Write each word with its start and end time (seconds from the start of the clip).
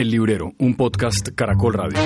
El 0.00 0.10
Librero, 0.10 0.54
un 0.56 0.76
podcast 0.76 1.28
Caracol 1.34 1.74
Radio. 1.74 1.98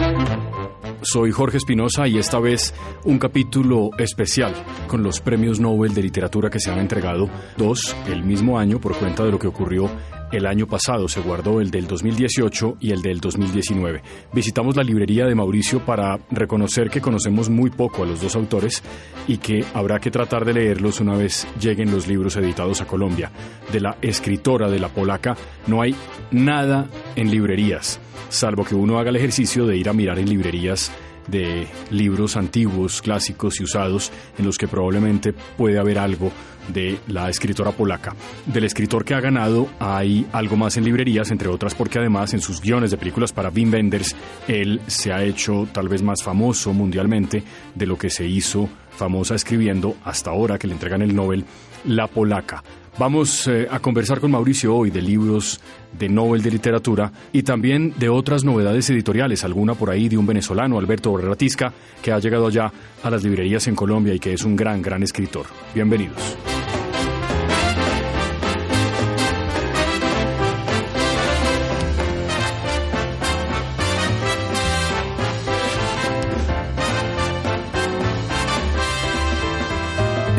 Soy 1.03 1.31
Jorge 1.31 1.59
Espinosa 1.59 2.09
y 2.09 2.19
esta 2.19 2.41
vez 2.41 2.75
un 3.05 3.21
capítulo 3.21 3.91
especial 3.97 4.53
con 4.89 5.05
los 5.05 5.21
premios 5.21 5.61
Nobel 5.61 5.95
de 5.95 6.03
Literatura 6.03 6.51
que 6.51 6.59
se 6.59 6.73
han 6.73 6.81
entregado, 6.81 7.31
dos 7.57 7.95
el 8.09 8.25
mismo 8.25 8.59
año 8.59 8.81
por 8.81 8.97
cuenta 8.97 9.23
de 9.23 9.31
lo 9.31 9.39
que 9.39 9.47
ocurrió 9.47 9.89
el 10.33 10.47
año 10.47 10.67
pasado. 10.67 11.09
Se 11.09 11.21
guardó 11.21 11.61
el 11.61 11.71
del 11.71 11.87
2018 11.87 12.79
y 12.81 12.93
el 12.93 13.03
del 13.03 13.21
2019. 13.21 14.03
Visitamos 14.33 14.77
la 14.77 14.83
librería 14.83 15.27
de 15.27 15.35
Mauricio 15.35 15.81
para 15.81 16.19
reconocer 16.31 16.91
que 16.91 17.01
conocemos 17.01 17.51
muy 17.51 17.71
poco 17.71 18.03
a 18.03 18.07
los 18.07 18.21
dos 18.21 18.37
autores 18.37 18.83
y 19.27 19.39
que 19.39 19.65
habrá 19.75 20.01
que 20.01 20.11
tratar 20.11 20.45
de 20.45 20.55
leerlos 20.55 21.01
una 21.01 21.17
vez 21.17 21.47
lleguen 21.61 21.91
los 21.91 22.07
libros 22.07 22.37
editados 22.37 22.81
a 22.81 22.87
Colombia. 22.87 23.31
De 23.73 23.81
la 23.81 23.97
escritora, 24.03 24.69
de 24.69 24.81
la 24.81 24.89
polaca, 24.89 25.37
no 25.67 25.83
hay 25.83 25.95
nada 26.31 26.89
en 27.17 27.31
librerías, 27.31 28.01
salvo 28.29 28.65
que 28.65 28.75
uno 28.75 28.99
haga 28.99 29.11
el 29.11 29.17
ejercicio 29.17 29.67
de 29.67 29.77
ir 29.77 29.89
a 29.89 29.93
mirar 29.93 30.19
en 30.19 30.29
librerías 30.29 30.93
de 31.29 31.67
libros 31.91 32.37
antiguos, 32.37 33.01
clásicos 33.01 33.61
y 33.61 33.65
usados 33.65 34.13
en 34.39 34.45
los 34.45 34.59
que 34.59 34.69
probablemente 34.69 35.33
puede 35.33 35.79
haber 35.79 35.99
algo 35.99 36.31
de 36.69 36.99
la 37.09 37.29
escritora 37.29 37.73
polaca. 37.73 38.15
Del 38.47 38.65
escritor 38.65 39.05
que 39.05 39.15
ha 39.15 39.21
ganado 39.21 39.69
hay 39.79 40.27
algo 40.33 40.57
más 40.57 40.77
en 40.77 40.85
librerías, 40.85 41.31
entre 41.31 41.49
otras 41.49 41.75
porque 41.75 41.99
además 41.99 42.35
en 42.35 42.41
sus 42.41 42.61
guiones 42.61 42.91
de 42.91 42.97
películas 42.97 43.33
para 43.33 43.51
Wim 43.51 43.73
Wenders, 43.73 44.15
él 44.49 44.81
se 44.87 45.13
ha 45.13 45.23
hecho 45.23 45.69
tal 45.73 45.89
vez 45.89 46.03
más 46.03 46.23
famoso 46.23 46.73
mundialmente 46.73 47.43
de 47.75 47.87
lo 47.87 47.99
que 47.99 48.11
se 48.11 48.27
hizo 48.27 48.69
famosa 48.91 49.35
escribiendo 49.35 49.97
hasta 50.05 50.31
ahora 50.31 50.59
que 50.59 50.67
le 50.67 50.75
entregan 50.75 51.03
el 51.03 51.15
Nobel, 51.15 51.45
La 51.85 52.07
Polaca. 52.07 52.63
Vamos 52.97 53.49
eh, 53.49 53.67
a 53.69 53.81
conversar 53.81 54.21
con 54.21 54.31
Mauricio 54.31 54.75
hoy 54.75 54.91
de 54.91 55.03
libros 55.03 55.61
de 55.99 56.09
Nobel 56.09 56.43
de 56.43 56.51
Literatura 56.53 57.11
y 57.33 57.43
también 57.43 57.93
de 57.99 58.09
otras 58.09 58.45
novedades 58.45 58.89
editoriales, 58.89 59.43
alguna 59.43 59.75
por 59.75 59.91
ahí 59.91 60.09
de 60.09 60.17
un 60.17 60.27
venezolano, 60.27 60.79
Alberto 60.79 61.11
Borratisca, 61.11 61.73
que 62.01 62.13
ha 62.13 62.21
llegado 62.21 62.51
ya 62.51 62.73
a 63.03 63.11
las 63.11 63.25
librerías 63.25 63.67
en 63.67 63.75
Colombia 63.75 64.15
y 64.15 64.21
que 64.21 64.33
es 64.33 64.45
un 64.45 64.55
gran, 64.55 64.81
gran 64.81 65.03
escritor. 65.03 65.47
Bienvenidos. 65.75 66.54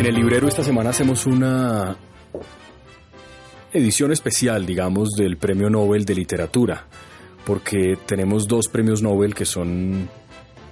En 0.06 0.10
el 0.10 0.18
librero 0.18 0.48
esta 0.48 0.64
semana 0.64 0.92
hacemos 0.92 1.26
una 1.26 1.98
edición 3.74 4.12
especial, 4.12 4.64
digamos, 4.64 5.10
del 5.18 5.38
Premio 5.38 5.68
Nobel 5.68 6.06
de 6.06 6.14
Literatura, 6.14 6.86
porque 7.44 7.98
tenemos 8.06 8.48
dos 8.48 8.68
premios 8.68 9.02
Nobel 9.02 9.34
que 9.34 9.46
son 9.46 10.08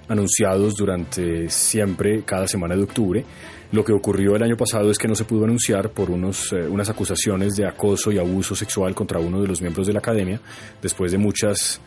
anunciados 0.06 0.74
durante 0.76 1.50
siempre, 1.50 2.22
cada 2.22 2.46
semana 2.46 2.76
de 2.76 2.84
octubre. 2.84 3.24
Lo 3.72 3.84
que 3.84 3.92
ocurrió 3.92 4.36
el 4.36 4.42
año 4.44 4.56
pasado 4.56 4.92
es 4.92 4.98
que 4.98 5.08
no 5.08 5.16
se 5.16 5.24
pudo 5.24 5.46
anunciar 5.46 5.90
por 5.90 6.12
unos, 6.12 6.52
eh, 6.52 6.68
unas 6.68 6.88
acusaciones 6.88 7.56
de 7.56 7.66
acoso 7.66 8.12
y 8.12 8.18
abuso 8.18 8.54
sexual 8.54 8.94
contra 8.94 9.18
uno 9.18 9.42
de 9.42 9.48
los 9.48 9.60
miembros 9.60 9.88
de 9.88 9.94
la 9.94 9.98
academia, 9.98 10.40
después 10.80 11.10
de 11.10 11.18
muchas 11.18 11.80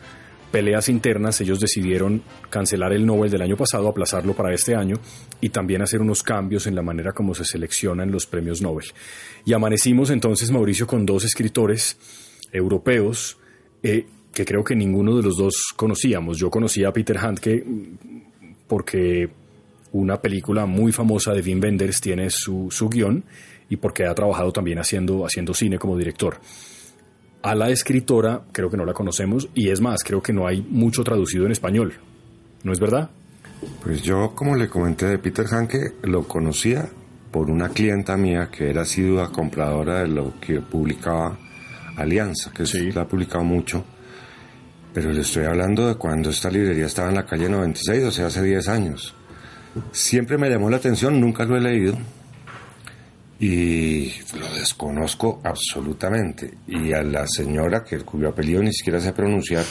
peleas 0.50 0.88
internas, 0.88 1.40
ellos 1.40 1.60
decidieron 1.60 2.22
cancelar 2.50 2.92
el 2.92 3.04
Nobel 3.04 3.30
del 3.30 3.42
año 3.42 3.56
pasado, 3.56 3.88
aplazarlo 3.88 4.34
para 4.34 4.54
este 4.54 4.74
año 4.74 4.96
y 5.40 5.50
también 5.50 5.82
hacer 5.82 6.00
unos 6.00 6.22
cambios 6.22 6.66
en 6.66 6.74
la 6.74 6.82
manera 6.82 7.12
como 7.12 7.34
se 7.34 7.44
seleccionan 7.44 8.10
los 8.10 8.26
premios 8.26 8.62
Nobel. 8.62 8.86
Y 9.44 9.52
amanecimos 9.52 10.10
entonces, 10.10 10.50
Mauricio, 10.50 10.86
con 10.86 11.06
dos 11.06 11.24
escritores 11.24 11.96
europeos 12.52 13.38
eh, 13.82 14.06
que 14.32 14.44
creo 14.44 14.64
que 14.64 14.76
ninguno 14.76 15.16
de 15.16 15.22
los 15.22 15.36
dos 15.36 15.72
conocíamos. 15.76 16.38
Yo 16.38 16.50
conocía 16.50 16.88
a 16.88 16.92
Peter 16.92 17.18
Handke 17.18 17.64
porque 18.66 19.28
una 19.92 20.20
película 20.20 20.66
muy 20.66 20.92
famosa 20.92 21.32
de 21.32 21.40
Wim 21.40 21.60
Wenders 21.62 22.00
tiene 22.00 22.30
su, 22.30 22.68
su 22.70 22.88
guion 22.88 23.24
y 23.70 23.76
porque 23.76 24.06
ha 24.06 24.14
trabajado 24.14 24.52
también 24.52 24.78
haciendo, 24.78 25.24
haciendo 25.24 25.54
cine 25.54 25.78
como 25.78 25.96
director. 25.96 26.38
A 27.42 27.54
la 27.54 27.70
escritora 27.70 28.42
creo 28.50 28.68
que 28.68 28.76
no 28.76 28.84
la 28.84 28.92
conocemos 28.92 29.48
y 29.54 29.70
es 29.70 29.80
más, 29.80 30.02
creo 30.02 30.20
que 30.20 30.32
no 30.32 30.46
hay 30.46 30.60
mucho 30.60 31.04
traducido 31.04 31.46
en 31.46 31.52
español. 31.52 31.94
¿No 32.64 32.72
es 32.72 32.80
verdad? 32.80 33.10
Pues 33.82 34.02
yo, 34.02 34.34
como 34.34 34.56
le 34.56 34.68
comenté 34.68 35.06
de 35.06 35.18
Peter 35.18 35.46
Hanke, 35.48 35.94
lo 36.02 36.24
conocía 36.26 36.88
por 37.30 37.50
una 37.50 37.68
clienta 37.68 38.16
mía 38.16 38.48
que 38.50 38.70
era 38.70 38.82
asidua 38.82 39.30
compradora 39.30 40.00
de 40.00 40.08
lo 40.08 40.34
que 40.40 40.60
publicaba 40.60 41.38
Alianza, 41.96 42.52
que 42.52 42.66
sí 42.66 42.90
la 42.90 43.02
ha 43.02 43.08
publicado 43.08 43.44
mucho. 43.44 43.84
Pero 44.92 45.12
le 45.12 45.20
estoy 45.20 45.44
hablando 45.44 45.86
de 45.86 45.94
cuando 45.94 46.30
esta 46.30 46.50
librería 46.50 46.86
estaba 46.86 47.08
en 47.08 47.16
la 47.16 47.26
calle 47.26 47.48
96, 47.48 48.04
o 48.04 48.10
sea, 48.10 48.26
hace 48.26 48.42
10 48.42 48.68
años. 48.68 49.14
Siempre 49.92 50.38
me 50.38 50.50
llamó 50.50 50.70
la 50.70 50.78
atención, 50.78 51.20
nunca 51.20 51.44
lo 51.44 51.56
he 51.56 51.60
leído 51.60 51.96
y 53.40 54.10
lo 54.38 54.52
desconozco 54.54 55.40
absolutamente. 55.44 56.54
Y 56.66 56.92
a 56.92 57.02
la 57.02 57.26
señora, 57.26 57.84
que 57.84 57.98
cuyo 58.00 58.28
apellido 58.28 58.62
ni 58.62 58.72
siquiera 58.72 59.00
sé 59.00 59.12
pronunciar, 59.12 59.64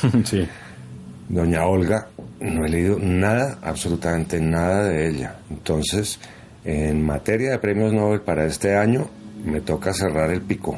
doña 1.29 1.65
Olga, 1.65 2.07
no 2.39 2.65
he 2.65 2.69
leído 2.69 2.97
nada, 2.99 3.59
absolutamente 3.61 4.39
nada 4.39 4.87
de 4.87 5.09
ella. 5.09 5.39
Entonces, 5.49 6.19
en 6.63 7.05
materia 7.05 7.51
de 7.51 7.59
premios 7.59 7.93
Nobel 7.93 8.21
para 8.21 8.45
este 8.45 8.75
año, 8.75 9.09
me 9.43 9.61
toca 9.61 9.93
cerrar 9.93 10.31
el 10.31 10.41
pico. 10.41 10.77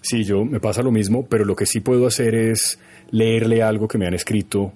Sí, 0.00 0.24
yo 0.24 0.44
me 0.44 0.60
pasa 0.60 0.82
lo 0.82 0.90
mismo, 0.90 1.26
pero 1.26 1.44
lo 1.44 1.54
que 1.54 1.66
sí 1.66 1.80
puedo 1.80 2.06
hacer 2.06 2.34
es 2.34 2.78
leerle 3.10 3.62
algo 3.62 3.86
que 3.86 3.98
me 3.98 4.06
han 4.06 4.14
escrito 4.14 4.72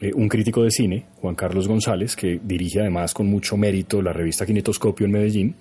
eh, 0.00 0.10
un 0.12 0.28
crítico 0.28 0.64
de 0.64 0.72
cine, 0.72 1.06
Juan 1.20 1.36
Carlos 1.36 1.68
González, 1.68 2.16
que 2.16 2.40
dirige 2.42 2.80
además 2.80 3.14
con 3.14 3.28
mucho 3.28 3.56
mérito 3.56 4.02
la 4.02 4.12
revista 4.12 4.44
Kinetoscopio 4.44 5.06
en 5.06 5.12
Medellín 5.12 5.54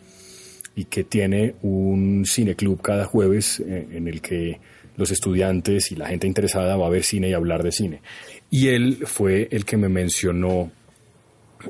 y 0.76 0.86
que 0.86 1.04
tiene 1.04 1.56
un 1.62 2.26
cineclub 2.26 2.82
cada 2.82 3.06
jueves 3.06 3.60
eh, 3.60 3.88
en 3.92 4.08
el 4.08 4.22
que 4.22 4.60
los 4.96 5.12
estudiantes 5.12 5.92
y 5.92 5.96
la 5.96 6.08
gente 6.08 6.28
interesada 6.28 6.76
va 6.76 6.88
a 6.88 6.90
ver 6.90 7.04
cine 7.04 7.30
y 7.30 7.34
hablar 7.34 7.64
de 7.64 7.72
cine. 7.72 8.02
Y 8.50 8.68
él 8.68 9.00
fue 9.06 9.48
el 9.52 9.66
que 9.66 9.78
me 9.78 9.90
mencionó 9.90 10.72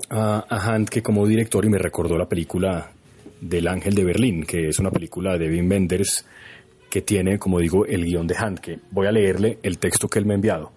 a, 0.10 0.46
a 0.50 0.86
que 0.86 1.02
como 1.02 1.28
director 1.28 1.66
y 1.66 1.70
me 1.70 1.78
recordó 1.78 2.18
la 2.18 2.28
película 2.28 2.92
del 3.42 3.68
Ángel 3.68 3.94
de 3.94 4.04
Berlín, 4.04 4.46
que 4.46 4.68
es 4.68 4.80
una 4.80 4.92
película 4.92 5.38
de 5.38 5.50
Wim 5.50 5.70
Wenders 5.70 6.26
que 6.90 7.02
tiene, 7.02 7.38
como 7.38 7.60
digo, 7.60 7.86
el 7.86 8.04
guion 8.04 8.28
de 8.28 8.36
que 8.62 8.80
Voy 8.92 9.08
a 9.08 9.12
leerle 9.12 9.60
el 9.64 9.78
texto 9.78 10.08
que 10.08 10.20
él 10.20 10.26
me 10.26 10.34
ha 10.34 10.36
enviado, 10.36 10.72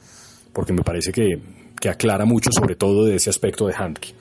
porque 0.53 0.73
me 0.73 0.83
parece 0.83 1.11
que, 1.11 1.39
que 1.81 1.89
aclara 1.89 2.25
mucho 2.25 2.51
sobre 2.53 2.77
todo 2.77 3.07
de 3.07 3.17
ese 3.17 3.31
aspecto 3.31 3.67
de 3.67 3.75
Handke. 3.75 4.15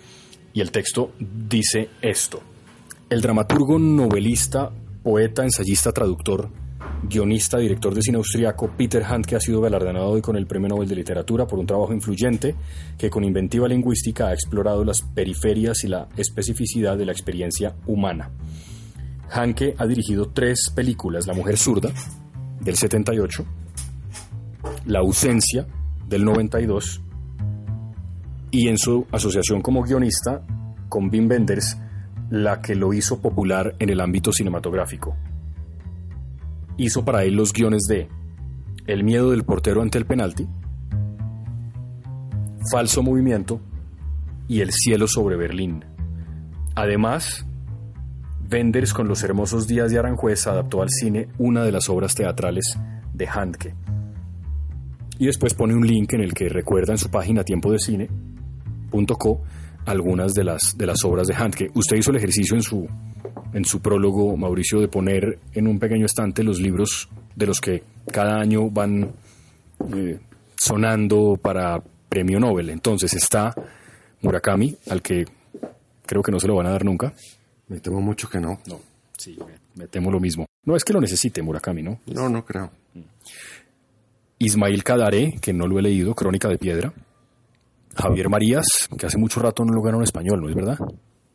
Y 0.54 0.62
el 0.62 0.72
texto 0.72 1.14
dice 1.20 1.90
esto. 2.02 2.42
El 3.12 3.20
dramaturgo, 3.20 3.78
novelista, 3.78 4.72
poeta, 5.04 5.44
ensayista, 5.44 5.92
traductor, 5.92 6.50
guionista, 7.04 7.58
director 7.58 7.94
de 7.94 8.02
cine 8.02 8.16
austriaco 8.16 8.72
Peter 8.78 9.04
Handke 9.04 9.36
ha 9.36 9.42
sido 9.42 9.60
galardonado 9.60 10.08
hoy 10.12 10.22
con 10.22 10.38
el 10.38 10.48
Premio 10.48 10.70
Nobel 10.70 10.88
de 10.88 10.96
Literatura 10.96 11.46
por 11.46 11.60
un 11.60 11.66
trabajo 11.66 11.92
influyente 11.92 12.56
que 12.98 13.10
con 13.10 13.26
inventiva 13.26 13.68
lingüística 13.68 14.30
ha 14.30 14.34
explorado 14.34 14.86
las 14.86 15.02
periferias 15.02 15.84
y 15.84 15.90
la 15.90 16.08
especificidad 16.16 16.98
de 16.98 17.06
la 17.06 17.12
experiencia 17.12 17.76
humana. 17.86 18.32
Handke 19.30 19.76
ha 19.78 19.86
dirigido 19.86 20.30
tres 20.30 20.72
películas, 20.74 21.28
La 21.28 21.34
mujer 21.34 21.58
zurda, 21.58 21.92
del 22.62 22.78
78, 22.78 23.46
La 24.86 25.00
ausencia, 25.00 25.68
del 26.08 26.24
92, 26.24 27.02
y 28.52 28.70
en 28.70 28.78
su 28.78 29.06
asociación 29.12 29.60
como 29.60 29.84
guionista 29.84 30.46
con 30.88 31.10
Wim 31.10 31.30
Wenders, 31.30 31.78
la 32.32 32.62
que 32.62 32.76
lo 32.76 32.94
hizo 32.94 33.22
popular 33.22 33.76
en 33.78 33.90
el 33.90 34.00
ámbito 34.00 34.32
cinematográfico. 34.32 35.16
Hizo 36.78 37.04
para 37.06 37.26
él 37.26 37.36
los 37.36 37.52
guiones 37.52 37.84
de 37.84 38.08
El 38.88 39.04
miedo 39.04 39.32
del 39.32 39.44
portero 39.44 39.82
ante 39.82 39.98
el 39.98 40.06
penalti, 40.06 40.48
Falso 42.72 43.04
movimiento 43.04 43.60
y 44.48 44.62
El 44.62 44.72
cielo 44.72 45.08
sobre 45.08 45.36
Berlín. 45.36 45.84
Además, 46.74 47.46
Wenders 48.50 48.94
con 48.94 49.08
los 49.08 49.24
hermosos 49.24 49.68
días 49.68 49.92
de 49.92 50.00
Aranjuez 50.00 50.48
adaptó 50.48 50.82
al 50.82 50.90
cine 50.90 51.28
una 51.38 51.64
de 51.64 51.72
las 51.72 51.90
obras 51.90 52.16
teatrales 52.16 52.78
de 53.14 53.28
Handke. 53.28 53.76
Y 55.20 55.26
después 55.26 55.54
pone 55.54 55.76
un 55.76 55.86
link 55.86 56.14
en 56.14 56.22
el 56.22 56.34
que 56.34 56.48
recuerda 56.48 56.94
en 56.94 56.98
su 56.98 57.10
página 57.10 57.44
tiempo 57.44 57.72
algunas 59.86 60.34
de 60.34 60.44
las, 60.44 60.78
de 60.78 60.86
las 60.86 61.04
obras 61.04 61.28
de 61.28 61.36
Handke. 61.36 61.72
Usted 61.74 61.98
hizo 61.98 62.12
el 62.12 62.18
ejercicio 62.18 62.56
en 62.56 62.64
su, 62.64 62.88
en 63.54 63.66
su 63.66 63.82
prólogo, 63.82 64.36
Mauricio, 64.38 64.80
de 64.80 64.88
poner 64.88 65.40
en 65.54 65.68
un 65.68 65.80
pequeño 65.80 66.06
estante 66.06 66.44
los 66.44 66.60
libros 66.60 67.10
de 67.36 67.46
los 67.46 67.60
que 67.60 67.84
cada 68.12 68.40
año 68.40 68.70
van 68.70 69.12
eh, 69.96 70.20
sonando 70.56 71.38
para 71.42 71.82
premio 72.10 72.40
Nobel. 72.40 72.70
Entonces 72.70 73.14
está 73.14 73.54
Murakami, 74.22 74.76
al 74.90 75.02
que 75.02 75.26
creo 76.06 76.22
que 76.22 76.32
no 76.32 76.40
se 76.40 76.48
lo 76.48 76.56
van 76.56 76.68
a 76.68 76.72
dar 76.72 76.86
nunca. 76.86 77.14
Me 77.68 77.80
temo 77.80 78.02
mucho 78.02 78.30
que 78.30 78.40
no. 78.40 78.60
No, 78.68 78.80
sí, 79.18 79.38
me, 79.76 79.88
temo 79.88 80.12
lo 80.12 80.20
mismo. 80.20 80.46
No 80.66 80.76
es 80.76 80.84
que 80.84 80.94
lo 80.94 81.02
necesite 81.02 81.42
Murakami, 81.42 81.82
¿no? 81.82 82.00
No, 82.08 82.30
no 82.30 82.44
creo. 82.46 82.70
Ismail 84.38 84.84
Cadaré, 84.84 85.36
que 85.40 85.54
no 85.54 85.68
lo 85.68 85.80
he 85.80 85.82
leído, 85.82 86.14
Crónica 86.14 86.50
de 86.50 86.58
Piedra. 86.58 86.94
Javier 87.96 88.30
Marías, 88.30 88.66
que 88.98 89.06
hace 89.06 89.18
mucho 89.18 89.40
rato 89.40 89.64
no 89.66 89.74
lo 89.74 89.82
ganó 89.82 89.98
en 89.98 90.04
español, 90.04 90.42
¿no 90.42 90.50
es 90.50 90.56
verdad? 90.56 90.78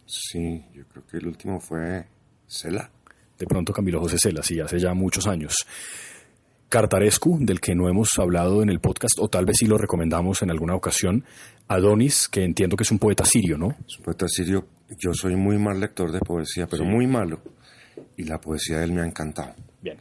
Sí, 0.06 0.64
yo 0.72 0.84
creo 0.86 1.06
que 1.06 1.16
el 1.18 1.26
último 1.26 1.60
fue 1.60 2.06
Cela. 2.46 2.90
De 3.38 3.46
pronto 3.46 3.72
Camilo 3.72 4.00
José 4.00 4.18
Cela, 4.18 4.42
sí, 4.42 4.60
hace 4.60 4.78
ya 4.78 4.94
muchos 4.94 5.26
años. 5.26 5.66
Cartarescu, 6.68 7.38
del 7.40 7.60
que 7.60 7.74
no 7.74 7.88
hemos 7.88 8.18
hablado 8.18 8.62
en 8.62 8.70
el 8.70 8.80
podcast, 8.80 9.18
o 9.20 9.28
tal 9.28 9.44
vez 9.44 9.56
sí 9.58 9.66
lo 9.66 9.78
recomendamos 9.78 10.42
en 10.42 10.50
alguna 10.50 10.74
ocasión. 10.74 11.24
Adonis, 11.68 12.28
que 12.28 12.44
entiendo 12.44 12.76
que 12.76 12.82
es 12.82 12.90
un 12.90 12.98
poeta 12.98 13.24
sirio, 13.24 13.56
¿no? 13.56 13.68
Es 13.86 13.98
un 13.98 14.04
poeta 14.04 14.26
sirio. 14.26 14.66
Yo 14.98 15.12
soy 15.12 15.36
muy 15.36 15.58
mal 15.58 15.78
lector 15.78 16.10
de 16.10 16.20
poesía, 16.20 16.66
pero 16.66 16.84
muy 16.84 17.06
malo. 17.06 17.40
Y 18.16 18.24
la 18.24 18.40
poesía 18.40 18.78
de 18.78 18.84
él 18.84 18.92
me 18.92 19.02
ha 19.02 19.06
encantado. 19.06 19.54
Bien. 19.80 19.98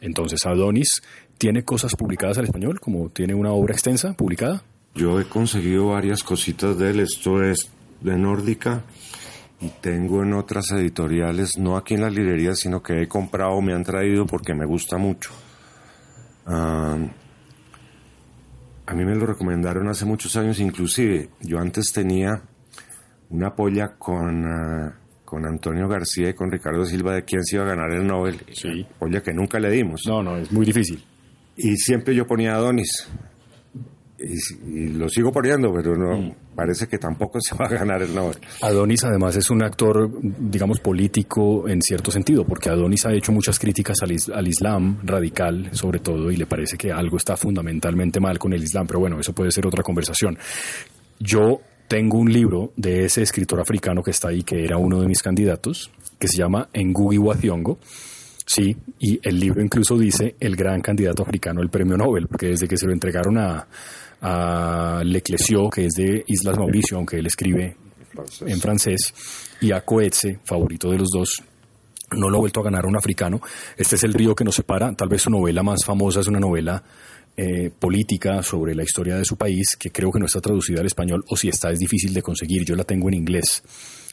Entonces, 0.00 0.44
Adonis 0.44 1.02
tiene 1.38 1.64
cosas 1.64 1.94
publicadas 1.94 2.38
al 2.38 2.44
español, 2.44 2.78
como 2.80 3.08
tiene 3.10 3.34
una 3.34 3.52
obra 3.52 3.72
extensa 3.72 4.12
publicada. 4.14 4.62
Yo 4.96 5.20
he 5.20 5.24
conseguido 5.26 5.88
varias 5.88 6.22
cositas 6.22 6.78
de 6.78 6.90
él. 6.90 7.00
Esto 7.00 7.42
es 7.42 7.70
de 8.00 8.16
Nórdica 8.16 8.84
y 9.60 9.68
tengo 9.80 10.22
en 10.22 10.34
otras 10.34 10.70
editoriales, 10.72 11.58
no 11.58 11.76
aquí 11.76 11.94
en 11.94 12.02
la 12.02 12.10
librería, 12.10 12.54
sino 12.54 12.82
que 12.82 13.02
he 13.02 13.08
comprado, 13.08 13.60
me 13.62 13.72
han 13.74 13.84
traído 13.84 14.26
porque 14.26 14.54
me 14.54 14.66
gusta 14.66 14.98
mucho. 14.98 15.30
a 16.46 16.96
mí 18.94 19.04
me 19.04 19.16
lo 19.16 19.26
recomendaron 19.26 19.88
hace 19.88 20.04
muchos 20.04 20.36
años, 20.36 20.60
inclusive 20.60 21.30
yo 21.40 21.58
antes 21.58 21.92
tenía 21.92 22.40
una 23.30 23.54
polla 23.54 23.96
con, 23.98 24.46
ah, 24.46 24.94
con 25.24 25.44
Antonio 25.44 25.88
García 25.88 26.30
y 26.30 26.34
con 26.34 26.50
Ricardo 26.50 26.86
Silva 26.86 27.14
de 27.14 27.24
quién 27.24 27.44
se 27.44 27.56
iba 27.56 27.64
a 27.64 27.68
ganar 27.68 27.90
el 27.92 28.06
Nobel. 28.06 28.40
Sí. 28.52 28.86
Polla 28.98 29.22
que 29.22 29.32
nunca 29.32 29.58
le 29.58 29.70
dimos. 29.70 30.02
No, 30.06 30.22
no, 30.22 30.36
es 30.36 30.52
muy 30.52 30.64
difícil. 30.64 31.04
Y 31.56 31.76
siempre 31.76 32.14
yo 32.14 32.26
ponía 32.26 32.52
a 32.54 32.56
Adonis 32.56 33.08
y, 34.18 34.88
lo 34.88 35.08
sigo 35.08 35.30
poniendo, 35.30 35.72
pero 35.72 35.96
no 35.96 36.18
mm. 36.18 36.34
parece 36.54 36.86
que 36.86 36.98
tampoco 36.98 37.38
se 37.40 37.54
va 37.54 37.66
a 37.66 37.68
ganar 37.68 38.02
el 38.02 38.14
Nobel. 38.14 38.36
Adonis 38.62 39.04
además 39.04 39.36
es 39.36 39.50
un 39.50 39.62
actor, 39.62 40.10
digamos, 40.22 40.80
político 40.80 41.68
en 41.68 41.82
cierto 41.82 42.10
sentido, 42.10 42.44
porque 42.44 42.70
Adonis 42.70 43.06
ha 43.06 43.12
hecho 43.12 43.32
muchas 43.32 43.58
críticas 43.58 43.98
al, 44.02 44.16
al, 44.34 44.48
Islam 44.48 44.98
radical, 45.04 45.68
sobre 45.72 45.98
todo, 46.00 46.30
y 46.30 46.36
le 46.36 46.46
parece 46.46 46.76
que 46.76 46.92
algo 46.92 47.16
está 47.16 47.36
fundamentalmente 47.36 48.20
mal 48.20 48.38
con 48.38 48.52
el 48.52 48.62
Islam, 48.62 48.86
pero 48.86 49.00
bueno, 49.00 49.20
eso 49.20 49.32
puede 49.32 49.50
ser 49.50 49.66
otra 49.66 49.82
conversación. 49.82 50.38
Yo 51.18 51.60
tengo 51.88 52.18
un 52.18 52.32
libro 52.32 52.72
de 52.76 53.04
ese 53.04 53.22
escritor 53.22 53.60
africano 53.60 54.02
que 54.02 54.10
está 54.10 54.28
ahí, 54.28 54.42
que 54.42 54.64
era 54.64 54.76
uno 54.76 55.00
de 55.00 55.06
mis 55.06 55.22
candidatos, 55.22 55.90
que 56.18 56.28
se 56.28 56.38
llama 56.38 56.68
Ngugi 56.74 57.18
wa 57.18 57.36
Sí, 58.48 58.76
y 59.00 59.18
el 59.28 59.40
libro 59.40 59.60
incluso 59.60 59.98
dice 59.98 60.36
el 60.38 60.54
gran 60.54 60.80
candidato 60.80 61.24
africano 61.24 61.60
al 61.62 61.68
premio 61.68 61.96
Nobel, 61.96 62.28
porque 62.28 62.46
desde 62.46 62.68
que 62.68 62.76
se 62.76 62.86
lo 62.86 62.92
entregaron 62.92 63.36
a, 63.38 63.66
a 64.28 65.04
Leclesio, 65.04 65.70
que 65.70 65.86
es 65.86 65.94
de 65.94 66.24
Islas 66.26 66.58
Mauricio, 66.58 66.96
aunque 66.96 67.18
él 67.18 67.26
escribe 67.26 67.76
en 68.40 68.60
francés, 68.60 69.14
y 69.60 69.70
a 69.70 69.82
Coetze, 69.82 70.40
favorito 70.44 70.90
de 70.90 70.98
los 70.98 71.10
dos, 71.10 71.42
no 72.10 72.28
lo 72.28 72.38
ha 72.38 72.40
vuelto 72.40 72.60
a 72.60 72.64
ganar 72.64 72.86
un 72.86 72.96
africano. 72.96 73.40
Este 73.76 73.94
es 73.94 74.02
el 74.02 74.14
río 74.14 74.34
que 74.34 74.44
nos 74.44 74.56
separa. 74.56 74.92
Tal 74.94 75.08
vez 75.08 75.22
su 75.22 75.30
novela 75.30 75.62
más 75.62 75.84
famosa 75.84 76.20
es 76.20 76.26
una 76.26 76.40
novela 76.40 76.82
eh, 77.36 77.70
política 77.78 78.42
sobre 78.42 78.74
la 78.74 78.82
historia 78.82 79.16
de 79.16 79.24
su 79.24 79.36
país, 79.36 79.76
que 79.78 79.90
creo 79.90 80.10
que 80.10 80.18
no 80.18 80.26
está 80.26 80.40
traducida 80.40 80.80
al 80.80 80.86
español, 80.86 81.24
o 81.28 81.36
si 81.36 81.48
está 81.48 81.70
es 81.70 81.78
difícil 81.78 82.12
de 82.12 82.22
conseguir. 82.22 82.64
Yo 82.64 82.74
la 82.74 82.84
tengo 82.84 83.08
en 83.08 83.14
inglés. 83.14 83.62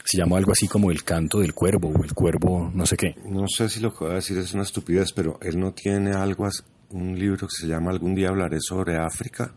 Se 0.06 0.18
llama 0.18 0.38
algo 0.38 0.52
así 0.52 0.68
como 0.68 0.92
El 0.92 1.04
canto 1.04 1.40
del 1.40 1.54
cuervo 1.56 1.90
o 1.90 2.04
El 2.04 2.14
cuervo 2.14 2.72
no 2.74 2.86
sé 2.86 2.98
qué. 2.98 3.16
No 3.26 3.48
sé 3.48 3.68
si 3.70 3.80
lo 3.80 3.94
que 3.94 4.04
voy 4.04 4.14
a 4.14 4.16
decir 4.18 4.38
es 4.38 4.54
una 4.54 4.64
estupidez, 4.64 5.12
pero 5.14 5.40
él 5.42 5.60
no 5.60 5.72
tiene 5.74 6.12
algo, 6.12 6.48
un 6.92 7.18
libro 7.18 7.48
que 7.48 7.62
se 7.62 7.68
llama 7.68 7.90
Algún 7.90 8.14
día 8.14 8.30
hablaré 8.30 8.58
sobre 8.60 8.98
África. 8.98 9.56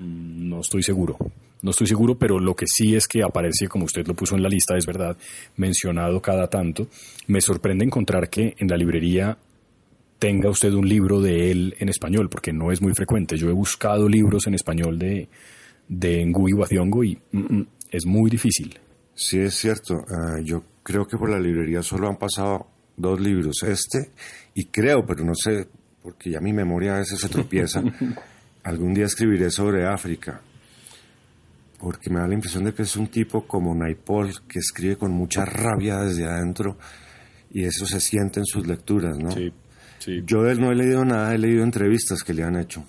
No 0.00 0.60
estoy 0.60 0.82
seguro. 0.82 1.16
No 1.62 1.72
estoy 1.72 1.86
seguro, 1.86 2.18
pero 2.18 2.38
lo 2.38 2.56
que 2.56 2.64
sí 2.66 2.96
es 2.96 3.06
que 3.06 3.22
aparece, 3.22 3.68
como 3.68 3.84
usted 3.84 4.06
lo 4.06 4.14
puso 4.14 4.34
en 4.34 4.42
la 4.42 4.48
lista, 4.48 4.76
es 4.76 4.86
verdad, 4.86 5.16
mencionado 5.56 6.22
cada 6.22 6.48
tanto. 6.48 6.88
Me 7.26 7.40
sorprende 7.42 7.84
encontrar 7.84 8.30
que 8.30 8.54
en 8.58 8.68
la 8.68 8.76
librería 8.76 9.36
tenga 10.18 10.48
usted 10.48 10.72
un 10.72 10.88
libro 10.88 11.20
de 11.20 11.50
él 11.50 11.74
en 11.78 11.90
español, 11.90 12.30
porque 12.30 12.52
no 12.52 12.72
es 12.72 12.80
muy 12.80 12.94
frecuente. 12.94 13.36
Yo 13.36 13.50
he 13.50 13.52
buscado 13.52 14.08
libros 14.08 14.46
en 14.46 14.54
español 14.54 14.98
de, 14.98 15.28
de 15.88 16.24
Ngui 16.24 16.54
Wathiongo 16.54 17.04
y 17.04 17.18
mm, 17.32 17.38
mm, 17.38 17.66
es 17.90 18.06
muy 18.06 18.30
difícil. 18.30 18.78
Sí, 19.14 19.38
es 19.38 19.54
cierto. 19.54 20.02
Ah, 20.08 20.40
yo 20.42 20.62
creo 20.82 21.06
que 21.06 21.18
por 21.18 21.30
la 21.30 21.38
librería 21.38 21.82
solo 21.82 22.08
han 22.08 22.16
pasado 22.16 22.68
dos 22.96 23.20
libros, 23.20 23.62
este 23.62 24.12
y 24.54 24.64
creo, 24.66 25.04
pero 25.06 25.24
no 25.24 25.34
sé, 25.34 25.68
porque 26.02 26.30
ya 26.30 26.40
mi 26.40 26.52
memoria 26.52 26.96
a 26.96 26.98
veces 26.98 27.20
se 27.20 27.28
tropieza. 27.28 27.82
Algún 28.62 28.94
día 28.94 29.06
escribiré 29.06 29.50
sobre 29.50 29.86
África, 29.86 30.40
porque 31.78 32.10
me 32.10 32.20
da 32.20 32.28
la 32.28 32.34
impresión 32.34 32.64
de 32.64 32.74
que 32.74 32.82
es 32.82 32.96
un 32.96 33.08
tipo 33.08 33.46
como 33.46 33.74
Naipol, 33.74 34.30
que 34.46 34.58
escribe 34.58 34.96
con 34.96 35.12
mucha 35.12 35.44
rabia 35.44 36.00
desde 36.00 36.26
adentro 36.26 36.76
y 37.50 37.64
eso 37.64 37.86
se 37.86 38.00
siente 38.00 38.40
en 38.40 38.46
sus 38.46 38.66
lecturas, 38.66 39.18
¿no? 39.18 39.30
Sí, 39.30 39.52
sí. 39.98 40.22
Yo 40.26 40.42
de 40.42 40.52
él 40.52 40.60
no 40.60 40.70
he 40.70 40.74
leído 40.74 41.04
nada, 41.04 41.34
he 41.34 41.38
leído 41.38 41.64
entrevistas 41.64 42.22
que 42.22 42.34
le 42.34 42.42
han 42.42 42.56
hecho 42.56 42.84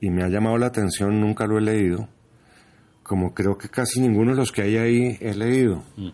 y 0.00 0.10
me 0.10 0.22
ha 0.22 0.28
llamado 0.28 0.56
la 0.58 0.66
atención, 0.66 1.20
nunca 1.20 1.46
lo 1.46 1.58
he 1.58 1.62
leído, 1.62 2.08
como 3.02 3.34
creo 3.34 3.56
que 3.56 3.68
casi 3.68 4.00
ninguno 4.00 4.32
de 4.32 4.38
los 4.38 4.50
que 4.50 4.62
hay 4.62 4.76
ahí 4.76 5.18
he 5.20 5.34
leído. 5.34 5.84
Mm. 5.96 6.08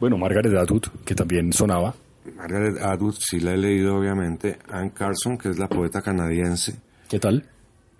Bueno, 0.00 0.18
Margaret 0.18 0.54
Atwood, 0.56 0.84
que 1.04 1.14
también 1.14 1.52
sonaba. 1.52 1.94
Margaret 2.36 2.78
Atwood 2.82 3.14
sí 3.18 3.40
la 3.40 3.52
he 3.52 3.56
leído, 3.56 3.96
obviamente. 3.96 4.58
Anne 4.68 4.92
Carson, 4.92 5.38
que 5.38 5.50
es 5.50 5.58
la 5.58 5.68
poeta 5.68 6.02
canadiense. 6.02 6.76
¿Qué 7.08 7.18
tal? 7.18 7.48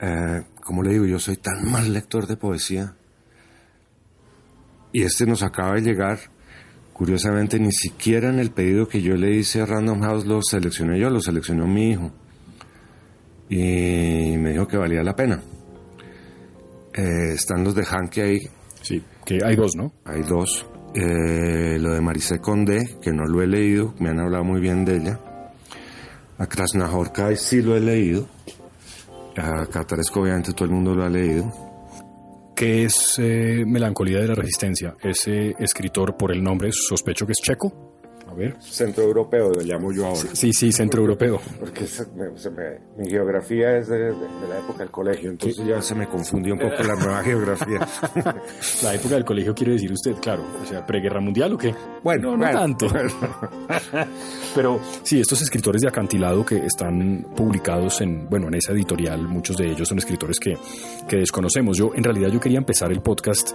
Eh, 0.00 0.42
como 0.62 0.82
le 0.82 0.92
digo, 0.92 1.06
yo 1.06 1.18
soy 1.18 1.36
tan 1.36 1.70
mal 1.70 1.92
lector 1.92 2.26
de 2.26 2.36
poesía. 2.36 2.94
Y 4.92 5.02
este 5.02 5.26
nos 5.26 5.42
acaba 5.42 5.74
de 5.74 5.82
llegar. 5.82 6.18
Curiosamente, 6.92 7.58
ni 7.58 7.72
siquiera 7.72 8.28
en 8.28 8.38
el 8.38 8.50
pedido 8.50 8.86
que 8.86 9.02
yo 9.02 9.16
le 9.16 9.34
hice 9.34 9.60
a 9.60 9.66
Random 9.66 10.00
House 10.02 10.26
lo 10.26 10.40
seleccioné 10.42 11.00
yo, 11.00 11.10
lo 11.10 11.20
seleccionó 11.20 11.66
mi 11.66 11.90
hijo. 11.90 12.12
Y 13.48 14.36
me 14.38 14.52
dijo 14.52 14.68
que 14.68 14.76
valía 14.76 15.02
la 15.02 15.16
pena. 15.16 15.42
Eh, 16.94 17.32
están 17.34 17.64
los 17.64 17.74
de 17.74 17.84
Hanke 17.84 18.22
ahí. 18.22 18.38
Sí, 18.80 19.02
que 19.26 19.40
hay 19.44 19.56
dos, 19.56 19.74
¿no? 19.74 19.92
Hay 20.04 20.22
dos. 20.22 20.66
Eh, 20.94 21.76
lo 21.80 21.92
de 21.92 22.00
Maricé 22.00 22.38
Condé, 22.38 22.98
que 23.02 23.12
no 23.12 23.24
lo 23.24 23.42
he 23.42 23.48
leído, 23.48 23.94
me 23.98 24.10
han 24.10 24.20
hablado 24.20 24.44
muy 24.44 24.60
bien 24.60 24.84
de 24.84 24.96
ella. 24.98 25.20
A 26.38 26.46
Krasnahorkai 26.46 27.36
sí 27.36 27.62
lo 27.62 27.76
he 27.76 27.80
leído. 27.80 28.28
A 29.36 29.66
Cataresco 29.66 30.20
obviamente 30.20 30.52
todo 30.52 30.66
el 30.66 30.70
mundo 30.70 30.94
lo 30.94 31.04
ha 31.04 31.08
leído. 31.08 31.52
¿Qué 32.54 32.84
es 32.84 33.14
eh, 33.18 33.64
Melancolía 33.66 34.20
de 34.20 34.28
la 34.28 34.34
Resistencia? 34.34 34.94
Ese 35.02 35.54
escritor, 35.58 36.16
por 36.16 36.30
el 36.30 36.42
nombre, 36.42 36.70
sospecho 36.72 37.26
que 37.26 37.32
es 37.32 37.42
checo. 37.42 37.93
A 38.34 38.36
ver. 38.36 38.56
Centro 38.60 39.04
europeo, 39.04 39.52
lo 39.52 39.62
llamo 39.62 39.92
yo 39.92 40.06
ahora. 40.06 40.28
Sí, 40.32 40.52
sí, 40.52 40.72
centro 40.72 41.02
europeo. 41.02 41.40
Porque 41.60 41.86
mi 42.96 43.08
geografía 43.08 43.78
es 43.78 43.88
de, 43.88 44.10
la 44.10 44.58
época 44.58 44.80
del 44.80 44.90
colegio, 44.90 45.30
entonces 45.30 45.64
ya 45.64 45.80
se 45.80 45.94
me 45.94 46.08
confundió 46.08 46.54
un 46.54 46.58
poco 46.58 46.82
la 46.82 46.96
nueva 46.96 47.22
geografía. 47.22 47.78
la 48.82 48.94
época 48.94 49.14
del 49.14 49.24
colegio 49.24 49.54
quiere 49.54 49.74
decir 49.74 49.92
usted, 49.92 50.16
claro, 50.20 50.42
o 50.60 50.66
sea, 50.66 50.84
preguerra 50.84 51.20
mundial 51.20 51.52
o 51.52 51.58
qué? 51.58 51.72
Bueno, 52.02 52.36
no, 52.36 52.50
tanto. 52.50 52.88
Pero 54.56 54.80
sí, 55.04 55.20
estos 55.20 55.40
escritores 55.40 55.82
de 55.82 55.88
acantilado 55.88 56.44
que 56.44 56.56
están 56.56 57.28
publicados 57.36 58.00
en, 58.00 58.28
bueno, 58.28 58.48
en 58.48 58.54
esa 58.54 58.72
editorial, 58.72 59.28
muchos 59.28 59.56
de 59.56 59.70
ellos 59.70 59.86
son 59.86 59.98
escritores 59.98 60.40
que, 60.40 60.58
que 61.06 61.18
desconocemos. 61.18 61.76
Yo, 61.76 61.92
en 61.94 62.02
realidad, 62.02 62.30
yo 62.30 62.40
quería 62.40 62.58
empezar 62.58 62.90
el 62.90 63.00
podcast 63.00 63.52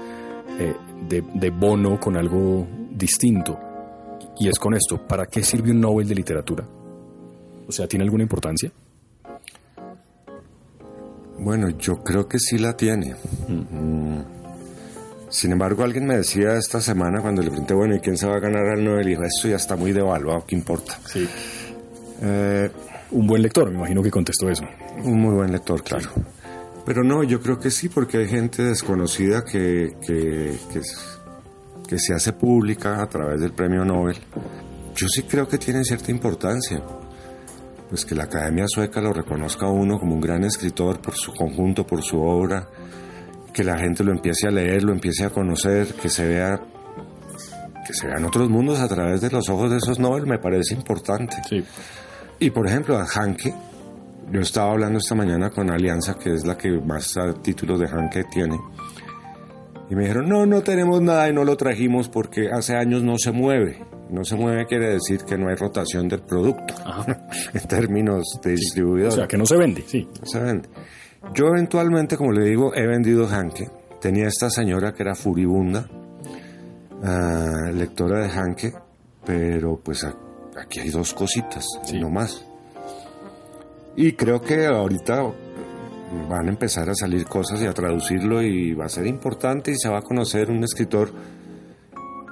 eh, 0.58 0.74
de, 1.10 1.22
de 1.34 1.50
Bono 1.50 2.00
con 2.00 2.16
algo 2.16 2.66
distinto 2.92 3.69
y 4.40 4.48
es 4.48 4.58
con 4.58 4.74
esto, 4.74 5.06
¿para 5.08 5.26
qué 5.26 5.44
sirve 5.44 5.72
un 5.72 5.82
Nobel 5.82 6.08
de 6.08 6.16
literatura? 6.16 6.66
O 7.68 7.72
sea, 7.72 7.88
¿tiene 7.88 8.04
alguna 8.04 8.24
importancia? 8.24 8.72
Bueno, 11.38 11.70
yo 11.78 12.04
creo 12.04 12.28
que 12.28 12.40
sí 12.40 12.58
la 12.58 12.76
tiene. 12.76 13.16
Mm. 13.48 14.22
Sin 15.30 15.52
embargo, 15.52 15.84
alguien 15.84 16.08
me 16.08 16.18
decía 16.18 16.56
esta 16.56 16.82
semana 16.82 17.22
cuando 17.22 17.42
le 17.42 17.50
pregunté, 17.50 17.74
bueno, 17.74 17.96
¿y 17.96 18.00
quién 18.00 18.18
se 18.18 18.28
va 18.28 18.38
a 18.38 18.40
ganar 18.40 18.66
al 18.66 18.84
Nobel? 18.84 19.08
Y 19.08 19.10
dijo, 19.12 19.24
eso 19.24 19.48
ya 19.48 19.58
está 19.58 19.76
muy 19.76 19.92
devaluado, 19.92 20.44
¿qué 20.46 20.56
importa? 20.56 21.00
Sí. 21.06 21.28
Eh, 22.22 22.70
un 23.12 23.28
buen 23.28 23.42
lector, 23.42 23.70
me 23.70 23.78
imagino 23.78 24.02
que 24.02 24.10
contestó 24.10 24.50
eso. 24.50 24.64
Un 25.04 25.22
muy 25.22 25.36
buen 25.36 25.52
lector, 25.52 25.84
claro. 25.84 26.10
Pero 26.86 27.04
no, 27.04 27.24
yo 27.24 27.40
creo 27.40 27.60
que 27.60 27.70
sí, 27.70 27.90
porque 27.90 28.18
hay 28.18 28.28
gente 28.28 28.64
desconocida 28.64 29.46
que, 29.46 29.96
que, 30.02 30.58
que, 30.74 30.82
que 31.90 31.98
se 31.98 32.14
hace 32.14 32.34
pública 32.34 33.02
a 33.02 33.10
través 33.10 33.42
del 33.42 33.52
premio 33.52 33.84
Nobel, 33.84 34.16
yo 34.96 35.08
sí 35.08 35.24
creo 35.24 35.48
que 35.48 35.58
tiene 35.58 35.84
cierta 35.84 36.12
importancia. 36.12 36.84
Pues 37.90 38.06
que 38.06 38.14
la 38.14 38.26
Academia 38.26 38.66
Sueca 38.68 39.02
lo 39.02 39.12
reconozca 39.12 39.66
a 39.66 39.72
uno 39.72 39.98
como 39.98 40.14
un 40.14 40.22
gran 40.22 40.44
escritor 40.44 41.02
por 41.02 41.16
su 41.16 41.34
conjunto, 41.34 41.88
por 41.88 42.04
su 42.04 42.22
obra, 42.22 42.70
que 43.52 43.64
la 43.64 43.80
gente 43.80 44.04
lo 44.04 44.12
empiece 44.12 44.48
a 44.48 44.52
leer, 44.52 44.84
lo 44.84 44.92
empiece 44.92 45.26
a 45.26 45.32
conocer, 45.32 45.96
que 45.96 46.10
se 46.10 46.28
vea 46.28 46.62
que 47.88 47.94
se 47.96 48.06
vean 48.06 48.24
otros 48.24 48.48
mundos 48.52 48.80
a 48.80 48.88
través 48.88 49.22
de 49.22 49.32
los 49.32 49.50
ojos 49.50 49.72
de 49.72 49.78
esos 49.78 49.98
Nobel 49.98 50.28
me 50.28 50.38
parece 50.38 50.76
importante. 50.76 51.38
Sí. 51.50 51.66
Y 52.38 52.52
por 52.52 52.68
ejemplo 52.68 53.00
a 53.00 53.08
Hanke, 53.08 53.52
yo 54.32 54.42
estaba 54.42 54.74
hablando 54.74 55.00
esta 55.00 55.16
mañana 55.16 55.50
con 55.50 55.72
Alianza, 55.72 56.14
que 56.14 56.36
es 56.36 56.46
la 56.46 56.56
que 56.56 56.70
más 56.70 57.16
títulos 57.42 57.80
de 57.80 57.88
Hanke 57.88 58.26
tiene. 58.26 58.60
Y 59.90 59.96
me 59.96 60.04
dijeron, 60.04 60.30
no, 60.30 60.46
no 60.46 60.62
tenemos 60.62 61.02
nada 61.02 61.28
y 61.30 61.34
no 61.34 61.44
lo 61.44 61.58
trajimos 61.58 62.10
porque 62.10 62.50
hace 62.52 62.76
años 62.76 63.02
no 63.02 63.18
se 63.18 63.32
mueve. 63.32 63.84
No 64.10 64.24
se 64.24 64.36
mueve 64.36 64.66
quiere 64.66 64.90
decir 64.92 65.24
que 65.24 65.38
no 65.38 65.50
hay 65.50 65.56
rotación 65.56 66.08
del 66.08 66.22
producto 66.22 66.76
en 67.54 67.68
términos 67.68 68.40
de 68.44 68.52
distribuidor. 68.52 69.12
O 69.12 69.16
sea, 69.16 69.28
que 69.28 69.38
no 69.38 69.46
se 69.46 69.58
vende, 69.58 69.84
sí. 69.88 70.08
No 70.20 70.26
se 70.26 70.40
vende. 70.40 70.70
Yo 71.34 71.48
eventualmente, 71.48 72.18
como 72.18 72.32
le 72.32 72.46
digo, 72.46 72.74
he 72.76 72.86
vendido 72.88 73.28
Hanke. 73.28 73.70
Tenía 74.00 74.28
esta 74.28 74.50
señora 74.50 74.94
que 74.94 75.04
era 75.04 75.16
furibunda, 75.16 75.90
ah, 77.04 77.72
lectora 77.74 78.22
de 78.22 78.30
Hanke, 78.30 78.74
pero 79.26 79.80
pues 79.84 80.06
aquí 80.06 80.80
hay 80.80 80.90
dos 80.90 81.14
cositas, 81.14 81.66
no 81.94 82.10
más. 82.10 82.46
Y 83.96 84.14
creo 84.14 84.42
que 84.42 84.66
ahorita 84.66 85.24
van 86.30 86.48
a 86.48 86.50
empezar 86.50 86.90
a 86.90 86.96
salir 86.96 87.26
cosas 87.26 87.62
y 87.62 87.66
a 87.66 87.74
traducirlo 87.74 88.42
y 88.42 88.74
va 88.74 88.86
a 88.86 88.90
ser 88.90 89.08
importante 89.08 89.72
y 89.72 89.76
se 89.76 89.90
va 89.90 90.00
a 90.00 90.02
conocer 90.02 90.50
un 90.50 90.64
escritor 90.64 91.12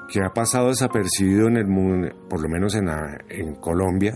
que 0.07 0.21
ha 0.21 0.29
pasado 0.33 0.69
desapercibido 0.69 1.47
en 1.47 1.57
el 1.57 1.67
mundo, 1.67 2.09
por 2.29 2.41
lo 2.41 2.47
menos 2.47 2.75
en, 2.75 2.87
en 3.29 3.55
Colombia, 3.55 4.15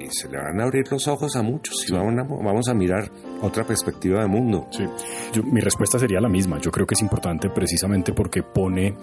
y 0.00 0.06
se 0.10 0.28
le 0.28 0.36
van 0.36 0.60
a 0.60 0.64
abrir 0.64 0.90
los 0.90 1.06
ojos 1.06 1.36
a 1.36 1.42
muchos 1.42 1.88
y 1.88 1.92
vamos, 1.92 2.14
a, 2.18 2.22
vamos 2.24 2.68
a 2.68 2.74
mirar 2.74 3.10
otra 3.40 3.64
perspectiva 3.64 4.20
de 4.20 4.26
mundo. 4.26 4.66
Sí. 4.70 4.84
mi 5.44 5.60
respuesta 5.60 5.98
sería 5.98 6.20
la 6.20 6.28
misma. 6.28 6.58
Yo 6.58 6.72
creo 6.72 6.86
que 6.86 6.94
es 6.94 7.02
importante 7.02 7.50
precisamente 7.50 8.12
porque 8.12 8.42
pone 8.42 8.96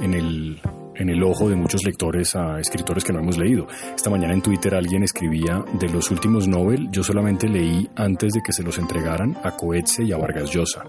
en 0.00 0.14
el, 0.14 0.60
en 0.94 1.08
el 1.08 1.22
ojo 1.22 1.48
de 1.48 1.56
muchos 1.56 1.84
lectores 1.84 2.34
a 2.36 2.58
escritores 2.60 3.04
que 3.04 3.12
no 3.12 3.20
hemos 3.20 3.38
leído. 3.38 3.66
Esta 3.94 4.10
mañana 4.10 4.34
en 4.34 4.42
Twitter 4.42 4.74
alguien 4.74 5.02
escribía 5.02 5.64
de 5.78 5.88
los 5.88 6.10
últimos 6.10 6.48
Nobel, 6.48 6.90
yo 6.90 7.02
solamente 7.02 7.48
leí 7.48 7.88
antes 7.96 8.32
de 8.32 8.42
que 8.42 8.52
se 8.52 8.62
los 8.62 8.78
entregaran 8.78 9.36
a 9.42 9.52
Coetze 9.56 10.04
y 10.04 10.12
a 10.12 10.18
Vargas 10.18 10.50
Llosa. 10.50 10.84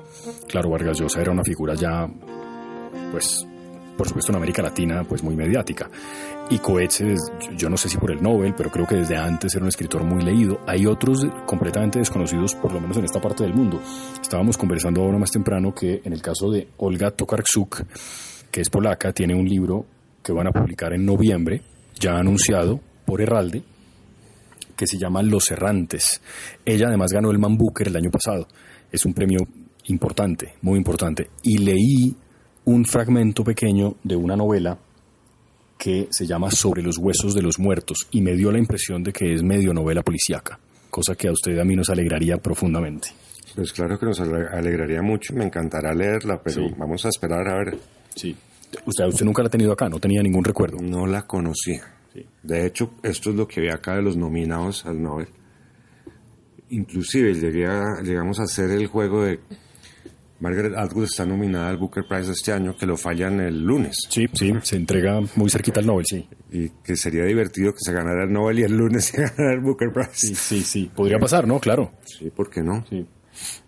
Claro, 0.47 0.69
Vargas 0.69 0.99
Llosa 0.99 1.21
era 1.21 1.31
una 1.31 1.43
figura 1.43 1.75
ya, 1.75 2.07
pues, 3.11 3.47
por 3.97 4.07
supuesto 4.07 4.31
en 4.31 4.37
América 4.37 4.61
Latina, 4.61 5.03
pues 5.07 5.23
muy 5.23 5.35
mediática. 5.35 5.89
Y 6.49 6.59
Coetze, 6.59 7.15
yo 7.55 7.69
no 7.69 7.77
sé 7.77 7.89
si 7.89 7.97
por 7.97 8.11
el 8.11 8.21
Nobel, 8.21 8.53
pero 8.55 8.69
creo 8.69 8.85
que 8.85 8.95
desde 8.95 9.15
antes 9.15 9.53
era 9.55 9.63
un 9.63 9.69
escritor 9.69 10.03
muy 10.03 10.23
leído. 10.23 10.59
Hay 10.67 10.85
otros 10.85 11.25
completamente 11.45 11.99
desconocidos, 11.99 12.55
por 12.55 12.73
lo 12.73 12.81
menos 12.81 12.97
en 12.97 13.05
esta 13.05 13.21
parte 13.21 13.43
del 13.43 13.53
mundo. 13.53 13.79
Estábamos 14.21 14.57
conversando 14.57 15.01
ahora 15.01 15.17
más 15.17 15.31
temprano 15.31 15.73
que 15.73 16.01
en 16.03 16.11
el 16.11 16.21
caso 16.21 16.51
de 16.51 16.67
Olga 16.77 17.11
Tokarczuk, 17.11 17.83
que 18.53 18.61
es 18.61 18.69
polaca, 18.69 19.11
tiene 19.11 19.33
un 19.33 19.49
libro 19.49 19.83
que 20.23 20.31
van 20.31 20.45
a 20.45 20.51
publicar 20.51 20.93
en 20.93 21.03
noviembre, 21.03 21.63
ya 21.99 22.19
anunciado 22.19 22.79
por 23.03 23.19
Herralde, 23.19 23.63
que 24.75 24.85
se 24.85 24.99
llama 24.99 25.23
Los 25.23 25.49
Errantes. 25.49 26.21
Ella 26.63 26.87
además 26.87 27.11
ganó 27.11 27.31
el 27.31 27.39
Man 27.39 27.57
Booker 27.57 27.87
el 27.87 27.95
año 27.95 28.11
pasado. 28.11 28.47
Es 28.91 29.07
un 29.07 29.13
premio 29.15 29.39
importante, 29.85 30.53
muy 30.61 30.77
importante. 30.77 31.31
Y 31.41 31.57
leí 31.57 32.15
un 32.65 32.85
fragmento 32.85 33.43
pequeño 33.43 33.95
de 34.03 34.15
una 34.15 34.35
novela 34.35 34.77
que 35.75 36.07
se 36.11 36.27
llama 36.27 36.51
Sobre 36.51 36.83
los 36.83 36.99
huesos 36.99 37.33
de 37.33 37.41
los 37.41 37.57
muertos 37.57 38.07
y 38.11 38.21
me 38.21 38.35
dio 38.35 38.51
la 38.51 38.59
impresión 38.59 39.01
de 39.01 39.13
que 39.13 39.33
es 39.33 39.41
medio 39.41 39.73
novela 39.73 40.03
policíaca, 40.03 40.59
cosa 40.91 41.15
que 41.15 41.27
a 41.27 41.31
usted 41.31 41.55
y 41.55 41.59
a 41.59 41.65
mí 41.65 41.75
nos 41.75 41.89
alegraría 41.89 42.37
profundamente. 42.37 43.09
Pues 43.55 43.71
claro 43.71 43.99
que 43.99 44.05
nos 44.05 44.19
alegraría 44.19 45.01
mucho, 45.01 45.33
me 45.35 45.45
encantará 45.45 45.93
leerla, 45.93 46.41
pero 46.43 46.69
vamos 46.77 47.05
a 47.05 47.09
esperar 47.09 47.47
a 47.47 47.57
ver 47.57 47.77
Sí. 48.15 48.35
Usted, 48.85 49.05
usted 49.05 49.25
nunca 49.25 49.43
la 49.43 49.47
ha 49.47 49.51
tenido 49.51 49.71
acá, 49.71 49.89
no 49.89 49.99
tenía 49.99 50.21
ningún 50.21 50.43
recuerdo. 50.43 50.77
No 50.81 51.05
la 51.05 51.23
conocía. 51.23 51.83
De 52.43 52.65
hecho, 52.65 52.93
esto 53.03 53.31
es 53.31 53.35
lo 53.35 53.47
que 53.47 53.61
ve 53.61 53.71
acá 53.71 53.95
de 53.95 54.01
los 54.01 54.17
nominados 54.17 54.85
al 54.85 55.01
Nobel. 55.01 55.27
Inclusive 56.69 57.33
llegamos 58.03 58.39
a 58.39 58.43
hacer 58.43 58.71
el 58.71 58.87
juego 58.87 59.23
de 59.23 59.39
Margaret 60.43 60.73
Atwood 60.75 61.05
está 61.05 61.25
nominada 61.25 61.69
al 61.69 61.77
Booker 61.77 62.03
Prize 62.05 62.31
este 62.31 62.51
año, 62.51 62.75
que 62.75 62.85
lo 62.85 62.97
fallan 62.97 63.39
el 63.39 63.63
lunes. 63.63 63.95
Sí, 64.09 64.25
sí, 64.33 64.51
se 64.61 64.75
entrega 64.75 65.21
muy 65.35 65.49
cerquita 65.49 65.79
al 65.79 65.85
Nobel, 65.85 66.05
sí. 66.05 66.27
Y 66.51 66.69
que 66.83 66.97
sería 66.97 67.23
divertido 67.23 67.71
que 67.71 67.79
se 67.79 67.93
ganara 67.93 68.25
el 68.25 68.33
Nobel 68.33 68.59
y 68.59 68.63
el 68.63 68.75
lunes 68.75 69.05
se 69.13 69.21
ganara 69.21 69.53
el 69.53 69.61
Booker 69.61 69.93
Prize. 69.93 70.11
Sí, 70.13 70.35
sí, 70.35 70.61
sí. 70.61 70.91
Podría 70.93 71.17
pasar, 71.17 71.47
¿no? 71.47 71.59
Claro. 71.59 71.93
Sí, 72.03 72.29
¿por 72.29 72.49
qué 72.49 72.61
no? 72.61 72.85
Sí. 72.89 73.05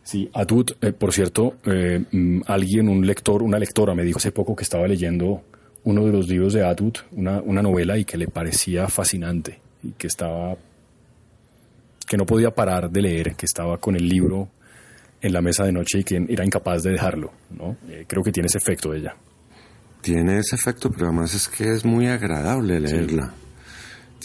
Sí, 0.05 0.29
Atwood, 0.33 0.74
eh, 0.81 0.93
por 0.93 1.12
cierto, 1.12 1.55
eh, 1.65 2.00
mm, 2.12 2.41
alguien, 2.45 2.89
un 2.89 3.07
lector, 3.07 3.41
una 3.41 3.57
lectora 3.57 3.95
me 3.95 4.03
dijo 4.03 4.19
hace 4.19 4.31
poco 4.31 4.55
que 4.55 4.62
estaba 4.62 4.88
leyendo 4.88 5.41
uno 5.83 6.05
de 6.05 6.12
los 6.12 6.27
libros 6.29 6.53
de 6.53 6.63
Atwood, 6.63 6.97
una, 7.13 7.41
una 7.41 7.63
novela, 7.63 7.97
y 7.97 8.05
que 8.05 8.15
le 8.15 8.27
parecía 8.27 8.88
fascinante 8.88 9.59
y 9.81 9.93
que 9.93 10.05
estaba, 10.05 10.55
que 12.07 12.17
no 12.17 12.25
podía 12.27 12.51
parar 12.51 12.91
de 12.91 13.01
leer, 13.01 13.35
que 13.35 13.47
estaba 13.47 13.79
con 13.79 13.95
el 13.95 14.07
libro 14.07 14.47
en 15.21 15.33
la 15.33 15.41
mesa 15.41 15.65
de 15.65 15.71
noche 15.71 16.01
y 16.01 16.03
que 16.03 16.24
era 16.29 16.45
incapaz 16.45 16.83
de 16.83 16.91
dejarlo, 16.91 17.31
¿no? 17.57 17.75
Eh, 17.89 18.05
creo 18.07 18.21
que 18.21 18.31
tiene 18.31 18.45
ese 18.45 18.59
efecto 18.59 18.93
ella. 18.93 19.15
Tiene 20.01 20.38
ese 20.38 20.55
efecto, 20.55 20.91
pero 20.91 21.07
además 21.07 21.33
es 21.33 21.47
que 21.47 21.71
es 21.71 21.83
muy 21.83 22.05
agradable 22.05 22.79
leerla 22.79 23.33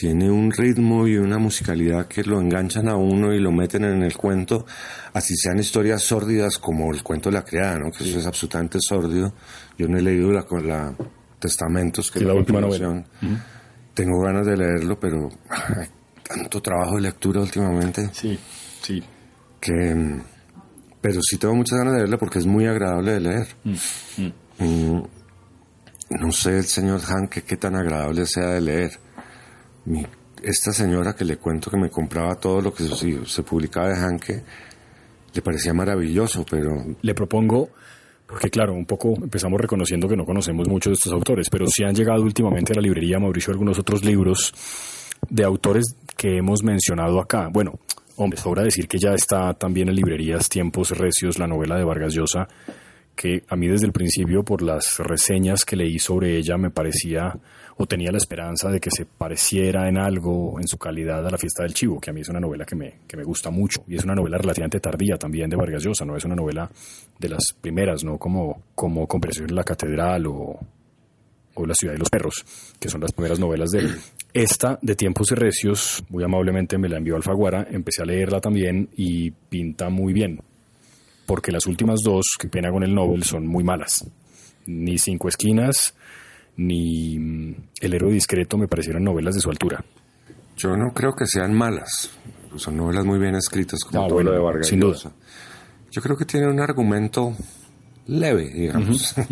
tiene 0.00 0.30
un 0.30 0.50
ritmo 0.50 1.06
y 1.06 1.18
una 1.18 1.36
musicalidad 1.36 2.06
que 2.06 2.22
lo 2.22 2.40
enganchan 2.40 2.88
a 2.88 2.96
uno 2.96 3.34
y 3.34 3.38
lo 3.38 3.52
meten 3.52 3.84
en 3.84 4.02
el 4.02 4.16
cuento, 4.16 4.64
así 5.12 5.36
sean 5.36 5.58
historias 5.58 6.02
sórdidas 6.02 6.56
como 6.56 6.90
el 6.90 7.02
cuento 7.02 7.28
de 7.28 7.34
la 7.34 7.44
criada, 7.44 7.78
¿no? 7.78 7.90
que 7.90 8.04
eso 8.04 8.18
es 8.18 8.24
absolutamente 8.24 8.78
sórdido. 8.80 9.34
Yo 9.76 9.88
no 9.88 9.98
he 9.98 10.02
leído 10.02 10.32
la, 10.32 10.46
la 10.62 10.96
Testamentos, 11.38 12.10
que 12.10 12.20
es 12.20 12.24
la, 12.24 12.32
última 12.32 12.62
novela. 12.62 13.04
Tengo 13.92 14.22
ganas 14.22 14.46
de 14.46 14.56
leerlo, 14.56 14.98
pero 14.98 15.28
hay 15.50 15.88
tanto 16.22 16.62
trabajo 16.62 16.96
de 16.96 17.02
lectura 17.02 17.42
últimamente. 17.42 18.08
Sí, 18.14 18.38
sí. 18.80 19.02
Que, 19.60 20.22
pero 20.98 21.20
sí 21.20 21.36
tengo 21.36 21.54
muchas 21.54 21.78
ganas 21.78 21.92
de 21.92 21.98
leerlo 21.98 22.18
porque 22.18 22.38
es 22.38 22.46
muy 22.46 22.66
agradable 22.66 23.12
de 23.12 23.20
leer. 23.20 23.48
Mm, 24.58 25.00
no 26.08 26.32
sé 26.32 26.56
el 26.56 26.64
señor 26.64 27.02
Hanke 27.02 27.42
qué 27.42 27.58
tan 27.58 27.76
agradable 27.76 28.24
sea 28.24 28.46
de 28.46 28.62
leer 28.62 29.09
esta 30.42 30.72
señora 30.72 31.14
que 31.14 31.24
le 31.24 31.36
cuento 31.36 31.70
que 31.70 31.76
me 31.76 31.90
compraba 31.90 32.34
todo 32.34 32.60
lo 32.60 32.72
que 32.72 32.84
se, 32.84 33.42
publicaba 33.42 33.88
de 33.88 33.96
Hanke, 33.96 34.42
le 35.32 35.42
parecía 35.42 35.72
maravilloso, 35.72 36.44
pero... 36.48 36.84
Le 37.02 37.14
propongo, 37.14 37.70
porque 38.26 38.50
claro, 38.50 38.74
un 38.74 38.86
poco 38.86 39.14
empezamos 39.16 39.60
reconociendo 39.60 40.08
que 40.08 40.16
no 40.16 40.24
conocemos 40.24 40.68
muchos 40.68 40.92
de 40.92 40.94
estos 40.94 41.12
autores, 41.12 41.48
pero 41.50 41.66
sí 41.66 41.84
han 41.84 41.94
llegado 41.94 42.22
últimamente 42.22 42.72
a 42.72 42.76
la 42.76 42.82
librería, 42.82 43.18
Mauricio, 43.18 43.52
algunos 43.52 43.78
otros 43.78 44.04
libros 44.04 44.52
de 45.28 45.44
autores 45.44 45.94
que 46.16 46.38
hemos 46.38 46.62
mencionado 46.62 47.20
acá. 47.20 47.48
Bueno, 47.52 47.78
hombre, 48.16 48.38
sobra 48.38 48.62
decir 48.62 48.88
que 48.88 48.98
ya 48.98 49.14
está 49.14 49.54
también 49.54 49.88
en 49.88 49.94
librerías 49.94 50.48
Tiempos 50.48 50.90
Recios, 50.96 51.38
la 51.38 51.46
novela 51.46 51.76
de 51.76 51.84
Vargas 51.84 52.14
Llosa, 52.14 52.48
que 53.20 53.42
a 53.48 53.54
mí 53.54 53.68
desde 53.68 53.84
el 53.84 53.92
principio, 53.92 54.42
por 54.42 54.62
las 54.62 54.98
reseñas 54.98 55.66
que 55.66 55.76
leí 55.76 55.98
sobre 55.98 56.38
ella, 56.38 56.56
me 56.56 56.70
parecía 56.70 57.38
o 57.76 57.84
tenía 57.84 58.10
la 58.10 58.16
esperanza 58.16 58.70
de 58.70 58.80
que 58.80 58.90
se 58.90 59.04
pareciera 59.04 59.90
en 59.90 59.98
algo, 59.98 60.58
en 60.58 60.66
su 60.66 60.78
calidad, 60.78 61.26
a 61.26 61.30
La 61.30 61.36
fiesta 61.36 61.62
del 61.62 61.74
chivo, 61.74 62.00
que 62.00 62.08
a 62.08 62.12
mí 62.14 62.22
es 62.22 62.30
una 62.30 62.40
novela 62.40 62.64
que 62.64 62.76
me, 62.76 63.00
que 63.06 63.18
me 63.18 63.24
gusta 63.24 63.50
mucho. 63.50 63.84
Y 63.86 63.96
es 63.96 64.04
una 64.04 64.14
novela 64.14 64.38
relativamente 64.38 64.80
tardía 64.80 65.18
también 65.18 65.50
de 65.50 65.56
Vargas 65.56 65.82
Llosa, 65.82 66.06
no 66.06 66.16
es 66.16 66.24
una 66.24 66.34
novela 66.34 66.70
de 67.18 67.28
las 67.28 67.52
primeras, 67.60 68.04
¿no? 68.04 68.16
Como, 68.16 68.62
como 68.74 69.06
Compresión 69.06 69.50
en 69.50 69.54
la 69.54 69.64
Catedral 69.64 70.26
o, 70.26 70.58
o 71.56 71.66
La 71.66 71.74
ciudad 71.74 71.92
de 71.92 71.98
los 71.98 72.08
perros, 72.08 72.42
que 72.80 72.88
son 72.88 73.02
las 73.02 73.12
primeras 73.12 73.38
novelas 73.38 73.68
de 73.68 73.80
él. 73.80 73.96
Esta, 74.32 74.78
de 74.80 74.96
Tiempos 74.96 75.30
y 75.32 75.34
Recios, 75.34 76.02
muy 76.08 76.24
amablemente 76.24 76.78
me 76.78 76.88
la 76.88 76.96
envió 76.96 77.16
Alfaguara, 77.16 77.66
empecé 77.70 78.00
a 78.00 78.06
leerla 78.06 78.40
también 78.40 78.88
y 78.96 79.30
pinta 79.30 79.90
muy 79.90 80.14
bien, 80.14 80.40
porque 81.30 81.52
las 81.52 81.68
últimas 81.68 82.00
dos, 82.02 82.34
que 82.36 82.48
pena 82.48 82.72
con 82.72 82.82
el 82.82 82.92
Nobel, 82.92 83.22
son 83.22 83.46
muy 83.46 83.62
malas. 83.62 84.04
Ni 84.66 84.98
Cinco 84.98 85.28
Esquinas 85.28 85.94
ni 86.56 87.20
mm, 87.20 87.54
El 87.80 87.94
héroe 87.94 88.12
discreto 88.12 88.58
me 88.58 88.66
parecieron 88.66 89.04
novelas 89.04 89.36
de 89.36 89.40
su 89.40 89.48
altura. 89.48 89.84
Yo 90.56 90.76
no 90.76 90.92
creo 90.92 91.14
que 91.14 91.26
sean 91.26 91.54
malas. 91.54 92.10
Son 92.56 92.76
novelas 92.76 93.04
muy 93.04 93.20
bien 93.20 93.36
escritas, 93.36 93.84
como 93.84 94.02
ah, 94.02 94.08
todo 94.08 94.24
lo 94.24 94.32
de 94.32 94.40
Vargas. 94.40 94.66
Sin 94.66 94.80
duda. 94.80 94.98
Yo 95.92 96.02
creo 96.02 96.16
que 96.16 96.24
tiene 96.24 96.48
un 96.48 96.58
argumento 96.58 97.32
leve, 98.06 98.50
digamos. 98.52 99.14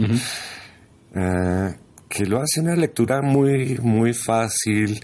Eh, 1.14 1.74
que 2.06 2.26
lo 2.26 2.38
hace 2.38 2.60
una 2.60 2.76
lectura 2.76 3.22
muy, 3.22 3.78
muy 3.78 4.12
fácil, 4.12 5.00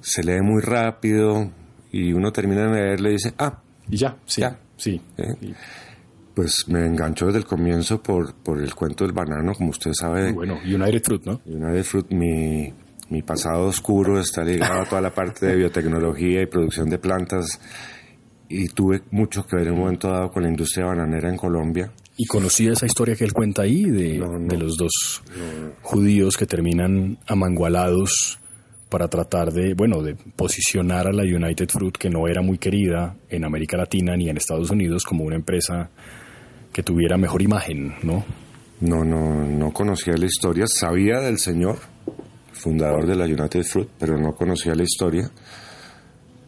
se 0.00 0.22
lee 0.22 0.40
muy 0.40 0.62
rápido 0.62 1.50
y 1.90 2.12
uno 2.12 2.30
termina 2.32 2.68
de 2.68 2.72
leerlo 2.72 3.08
y 3.08 3.12
dice, 3.14 3.34
ah, 3.36 3.60
y 3.90 3.96
ya, 3.96 4.16
sí, 4.24 4.42
ya. 4.42 4.56
Sí. 4.84 5.00
¿Eh? 5.16 5.54
pues 6.34 6.66
me 6.66 6.84
enganchó 6.84 7.26
desde 7.26 7.38
el 7.38 7.44
comienzo 7.44 8.02
por, 8.02 8.34
por 8.34 8.60
el 8.60 8.74
cuento 8.74 9.04
del 9.04 9.12
banano, 9.12 9.54
como 9.54 9.70
usted 9.70 9.92
sabe. 9.92 10.32
Bueno, 10.32 10.58
United 10.64 11.02
Fruit, 11.04 11.24
¿no? 11.24 11.40
United 11.46 11.84
Fruit, 11.84 12.10
mi, 12.10 12.72
mi 13.08 13.22
pasado 13.22 13.66
oscuro 13.66 14.18
está 14.18 14.42
ligado 14.42 14.82
a 14.82 14.84
toda 14.84 15.00
la 15.00 15.14
parte 15.14 15.46
de 15.46 15.56
biotecnología 15.56 16.42
y 16.42 16.46
producción 16.46 16.90
de 16.90 16.98
plantas 16.98 17.60
y 18.48 18.66
tuve 18.68 19.02
mucho 19.12 19.46
que 19.46 19.56
ver 19.56 19.68
en 19.68 19.74
un 19.74 19.80
momento 19.80 20.10
dado 20.10 20.30
con 20.30 20.42
la 20.42 20.48
industria 20.48 20.86
bananera 20.86 21.28
en 21.28 21.36
Colombia. 21.36 21.92
¿Y 22.16 22.26
conocía 22.26 22.72
esa 22.72 22.86
historia 22.86 23.14
que 23.16 23.24
él 23.24 23.32
cuenta 23.32 23.62
ahí 23.62 23.84
de, 23.84 24.20
de 24.20 24.56
los 24.56 24.76
dos 24.76 25.22
judíos 25.82 26.36
que 26.36 26.46
terminan 26.46 27.18
amangualados 27.26 28.40
para 28.94 29.08
tratar 29.08 29.52
de, 29.52 29.74
bueno, 29.74 30.04
de 30.04 30.14
posicionar 30.14 31.08
a 31.08 31.12
la 31.12 31.24
United 31.24 31.68
Fruit, 31.68 31.96
que 31.96 32.08
no 32.08 32.28
era 32.28 32.42
muy 32.42 32.58
querida 32.58 33.16
en 33.28 33.44
América 33.44 33.76
Latina 33.76 34.16
ni 34.16 34.28
en 34.28 34.36
Estados 34.36 34.70
Unidos, 34.70 35.02
como 35.02 35.24
una 35.24 35.34
empresa 35.34 35.90
que 36.72 36.84
tuviera 36.84 37.16
mejor 37.16 37.42
imagen, 37.42 37.92
¿no? 38.04 38.24
No, 38.82 39.04
no, 39.04 39.44
no 39.46 39.72
conocía 39.72 40.16
la 40.16 40.26
historia. 40.26 40.66
Sabía 40.68 41.18
del 41.18 41.38
señor, 41.38 41.80
fundador 42.52 43.04
de 43.04 43.16
la 43.16 43.24
United 43.24 43.64
Fruit, 43.64 43.88
pero 43.98 44.16
no 44.16 44.32
conocía 44.36 44.76
la 44.76 44.84
historia. 44.84 45.28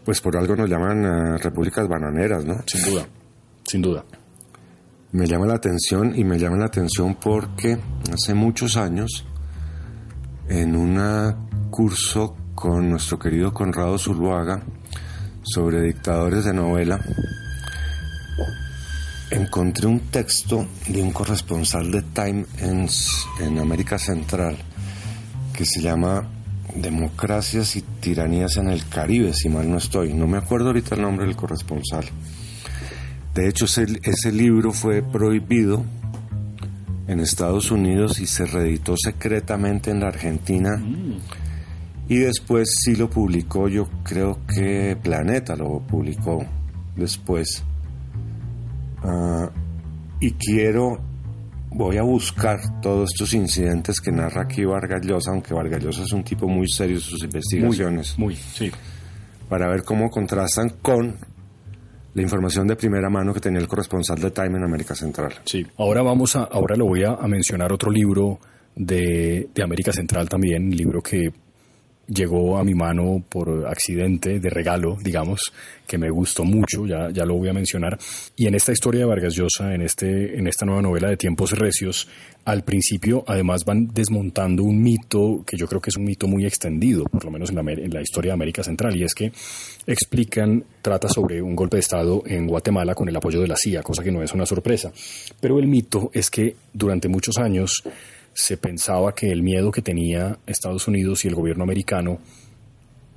Pues 0.05 0.21
por 0.21 0.37
algo 0.37 0.55
nos 0.55 0.71
llaman 0.71 1.05
eh, 1.05 1.39
repúblicas 1.39 1.89
bananeras, 1.89 2.45
¿no? 2.45 2.63
Sin 2.65 2.85
duda, 2.85 3.09
sin 3.65 3.83
duda. 3.83 4.05
Me 5.11 5.27
llama 5.27 5.47
la 5.47 5.55
atención 5.55 6.17
y 6.17 6.23
me 6.23 6.39
llama 6.39 6.59
la 6.59 6.67
atención 6.67 7.17
porque 7.17 7.77
hace 8.13 8.35
muchos 8.35 8.77
años, 8.77 9.27
en 10.49 10.77
un 10.77 11.71
curso 11.71 12.37
con 12.55 12.91
nuestro 12.91 13.19
querido 13.19 13.53
Conrado 13.53 13.99
Zuluaga 13.99 14.63
sobre 15.43 15.83
dictadores 15.83 16.45
de 16.45 16.55
novela, 16.55 17.01
encontré 19.31 19.87
un 19.87 20.01
texto 20.01 20.67
de 20.89 21.03
un 21.03 21.13
corresponsal 21.13 21.91
de 21.91 22.03
Time 22.03 22.47
en, 22.59 22.89
en 23.41 23.59
América 23.59 23.99
Central 23.99 24.57
que 25.53 25.65
se 25.65 25.81
llama 25.81 26.29
Democracias 26.75 27.77
y 27.77 27.83
Tiranías 27.83 28.57
en 28.57 28.69
el 28.69 28.87
Caribe, 28.89 29.33
si 29.33 29.49
mal 29.49 29.71
no 29.71 29.79
estoy. 29.79 30.13
No 30.13 30.27
me 30.27 30.39
acuerdo 30.39 30.69
ahorita 30.69 30.95
el 30.95 31.03
nombre 31.03 31.27
del 31.27 31.37
corresponsal. 31.37 32.05
De 33.35 33.49
hecho, 33.49 33.65
ese, 33.65 33.87
ese 34.03 34.33
libro 34.33 34.73
fue 34.73 35.03
prohibido 35.03 35.85
en 37.09 37.21
Estados 37.21 37.71
Unidos 37.71 38.21
y 38.21 38.27
se 38.27 38.47
reeditó 38.47 38.97
secretamente 38.97 39.91
en 39.91 40.01
la 40.01 40.09
Argentina. 40.09 40.77
Mm. 40.77 41.19
Y 42.09 42.19
después 42.19 42.69
sí 42.85 42.95
lo 42.95 43.11
publicó, 43.11 43.69
yo 43.69 43.89
creo 44.05 44.39
que 44.47 44.97
Planeta 45.01 45.57
lo 45.57 45.81
publicó 45.81 46.45
después. 46.95 47.65
Ah, 49.03 49.51
y 50.21 50.33
quiero, 50.33 51.01
voy 51.71 51.97
a 51.97 52.03
buscar 52.03 52.81
todos 52.81 53.11
estos 53.13 53.35
incidentes 53.35 54.01
que 54.01 54.13
narra 54.13 54.43
aquí 54.43 54.65
Vargas 54.65 55.05
Llosa, 55.05 55.33
aunque 55.33 55.53
Vargas 55.53 55.83
Llosa 55.83 56.03
es 56.03 56.13
un 56.13 56.23
tipo 56.23 56.49
muy 56.49 56.69
serio 56.69 56.97
en 56.97 57.03
sus 57.03 57.23
investigaciones. 57.25 58.19
Muy, 58.19 58.37
sí. 58.37 58.71
Para 59.49 59.69
ver 59.69 59.83
cómo 59.83 60.09
contrastan 60.11 60.71
con 60.81 61.17
la 62.17 62.23
información 62.23 62.67
de 62.67 62.77
primera 62.77 63.11
mano 63.11 63.35
que 63.35 63.41
tenía 63.41 63.61
el 63.61 63.69
corresponsal 63.69 64.19
de 64.19 64.31
Time 64.31 64.57
en 64.57 64.65
América 64.65 64.95
Central. 64.95 65.35
Sí, 65.45 65.67
ahora 65.77 66.01
vamos 66.01 66.35
a, 66.35 66.45
ahora 66.45 66.75
lo 66.75 66.87
voy 66.87 67.05
a, 67.05 67.11
a 67.11 67.29
mencionar 67.29 67.71
otro 67.71 67.91
libro 67.91 68.41
de, 68.75 69.51
de, 69.55 69.63
América 69.63 69.93
Central 69.93 70.27
también, 70.27 70.71
libro 70.71 71.03
que 71.03 71.31
llegó 72.09 72.59
a 72.59 72.65
mi 72.65 72.75
mano 72.75 73.23
por 73.29 73.67
accidente, 73.67 74.39
de 74.41 74.51
regalo, 74.51 74.97
digamos, 75.03 75.41
que 75.87 75.99
me 75.99 76.11
gustó 76.11 76.45
mucho, 76.45 76.87
ya, 76.87 77.11
ya 77.11 77.25
lo 77.25 77.35
voy 77.35 77.49
a 77.49 77.53
mencionar. 77.53 77.99
Y 78.37 78.47
en 78.47 78.55
esta 78.55 78.73
historia 78.73 79.01
de 79.01 79.07
Vargas 79.07 79.35
Llosa, 79.35 79.75
en, 79.75 79.83
este, 79.83 80.39
en 80.39 80.47
esta 80.47 80.67
nueva 80.67 80.83
novela 80.83 81.09
de 81.09 81.17
Tiempos 81.17 81.53
Recios, 81.53 82.09
al 82.45 82.63
principio 82.63 83.25
además 83.27 83.65
van 83.65 83.89
desmontando 83.93 84.63
un 84.63 84.81
mito 84.81 85.43
que 85.45 85.57
yo 85.57 85.67
creo 85.67 85.81
que 85.81 85.91
es 85.91 85.97
un 85.97 86.05
mito 86.05 86.29
muy 86.29 86.47
extendido, 86.47 87.05
por 87.05 87.25
lo 87.25 87.31
menos 87.31 87.51
en 87.51 87.57
la, 87.57 87.73
en 87.73 87.93
la 87.93 88.03
historia 88.03 88.31
de 88.31 88.35
América 88.35 88.63
Central, 88.63 88.97
y 88.97 89.03
es 89.03 89.15
que 89.15 89.33
explican, 89.87 90.65
trata 90.83 91.09
sobre 91.09 91.43
un 91.43 91.57
golpe 91.57 91.77
de 91.77 91.81
Estado 91.81 92.23
en 92.27 92.47
Guatemala 92.47 92.95
con 92.95 93.09
el 93.09 93.17
apoyo 93.17 93.41
de 93.41 93.49
la 93.49 93.57
CIA, 93.57 93.83
cosa 93.83 94.03
que 94.03 94.13
no 94.13 94.23
es 94.23 94.33
una 94.33 94.47
sorpresa. 94.47 94.93
Pero 95.41 95.59
el 95.59 95.67
mito 95.67 96.11
es 96.13 96.31
que 96.31 96.55
durante 96.73 97.09
muchos 97.09 97.39
años, 97.39 97.83
se 98.37 98.59
pensaba 98.59 99.15
que 99.15 99.33
el 99.33 99.43
miedo 99.43 99.71
que 99.71 99.81
tenía 99.81 100.39
Estados 100.47 100.87
Unidos 100.87 101.25
y 101.25 101.29
el 101.29 101.35
gobierno 101.35 101.65
americano 101.65 102.19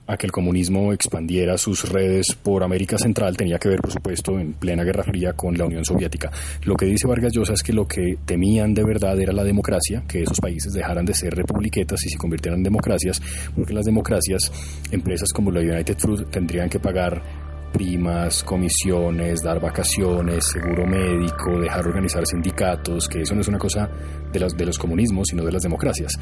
a 0.08 0.16
que 0.18 0.26
el 0.26 0.32
comunismo 0.32 0.94
expandiera 0.94 1.58
sus 1.58 1.90
redes 1.90 2.36
por 2.42 2.64
América 2.64 2.98
Central 2.98 3.36
tenía 3.36 3.60
que 3.60 3.68
ver, 3.68 3.82
por 3.82 3.92
supuesto, 3.92 4.40
en 4.40 4.54
plena 4.54 4.84
Guerra 4.84 5.04
Fría 5.04 5.34
con 5.34 5.58
la 5.58 5.66
Unión 5.66 5.84
Soviética. 5.84 6.32
Lo 6.64 6.76
que 6.76 6.86
dice 6.86 7.06
Vargas 7.06 7.34
Llosa 7.34 7.54
es 7.54 7.62
que 7.62 7.74
lo 7.74 7.86
que 7.86 8.18
temían 8.26 8.74
de 8.74 8.86
verdad 8.86 9.20
era 9.20 9.34
la 9.34 9.44
democracia, 9.44 10.06
que 10.08 10.24
esos 10.24 10.40
países 10.40 10.72
dejaran 10.72 11.06
de 11.06 11.14
ser 11.14 11.36
republiquetas 11.36 12.04
y 12.06 12.10
se 12.10 12.18
convirtieran 12.18 12.62
en 12.62 12.64
democracias, 12.64 13.22
porque 13.54 13.74
las 13.74 13.86
democracias, 13.86 14.52
empresas 14.90 15.34
como 15.34 15.52
la 15.52 15.60
United 15.60 15.98
Fruit 16.00 16.30
tendrían 16.30 16.70
que 16.70 16.80
pagar 16.80 17.49
primas, 17.72 18.44
comisiones, 18.44 19.42
dar 19.42 19.60
vacaciones, 19.60 20.46
seguro 20.46 20.86
médico, 20.86 21.60
dejar 21.60 21.88
organizar 21.88 22.26
sindicatos, 22.26 23.08
que 23.08 23.22
eso 23.22 23.36
no 23.36 23.42
es 23.42 23.48
una 23.48 23.60
cosa 23.60 23.90
de 24.32 24.40
los, 24.40 24.56
de 24.56 24.66
los 24.66 24.78
comunismos, 24.78 25.28
sino 25.30 25.44
de 25.44 25.52
las 25.52 25.64
democracias. 25.64 26.14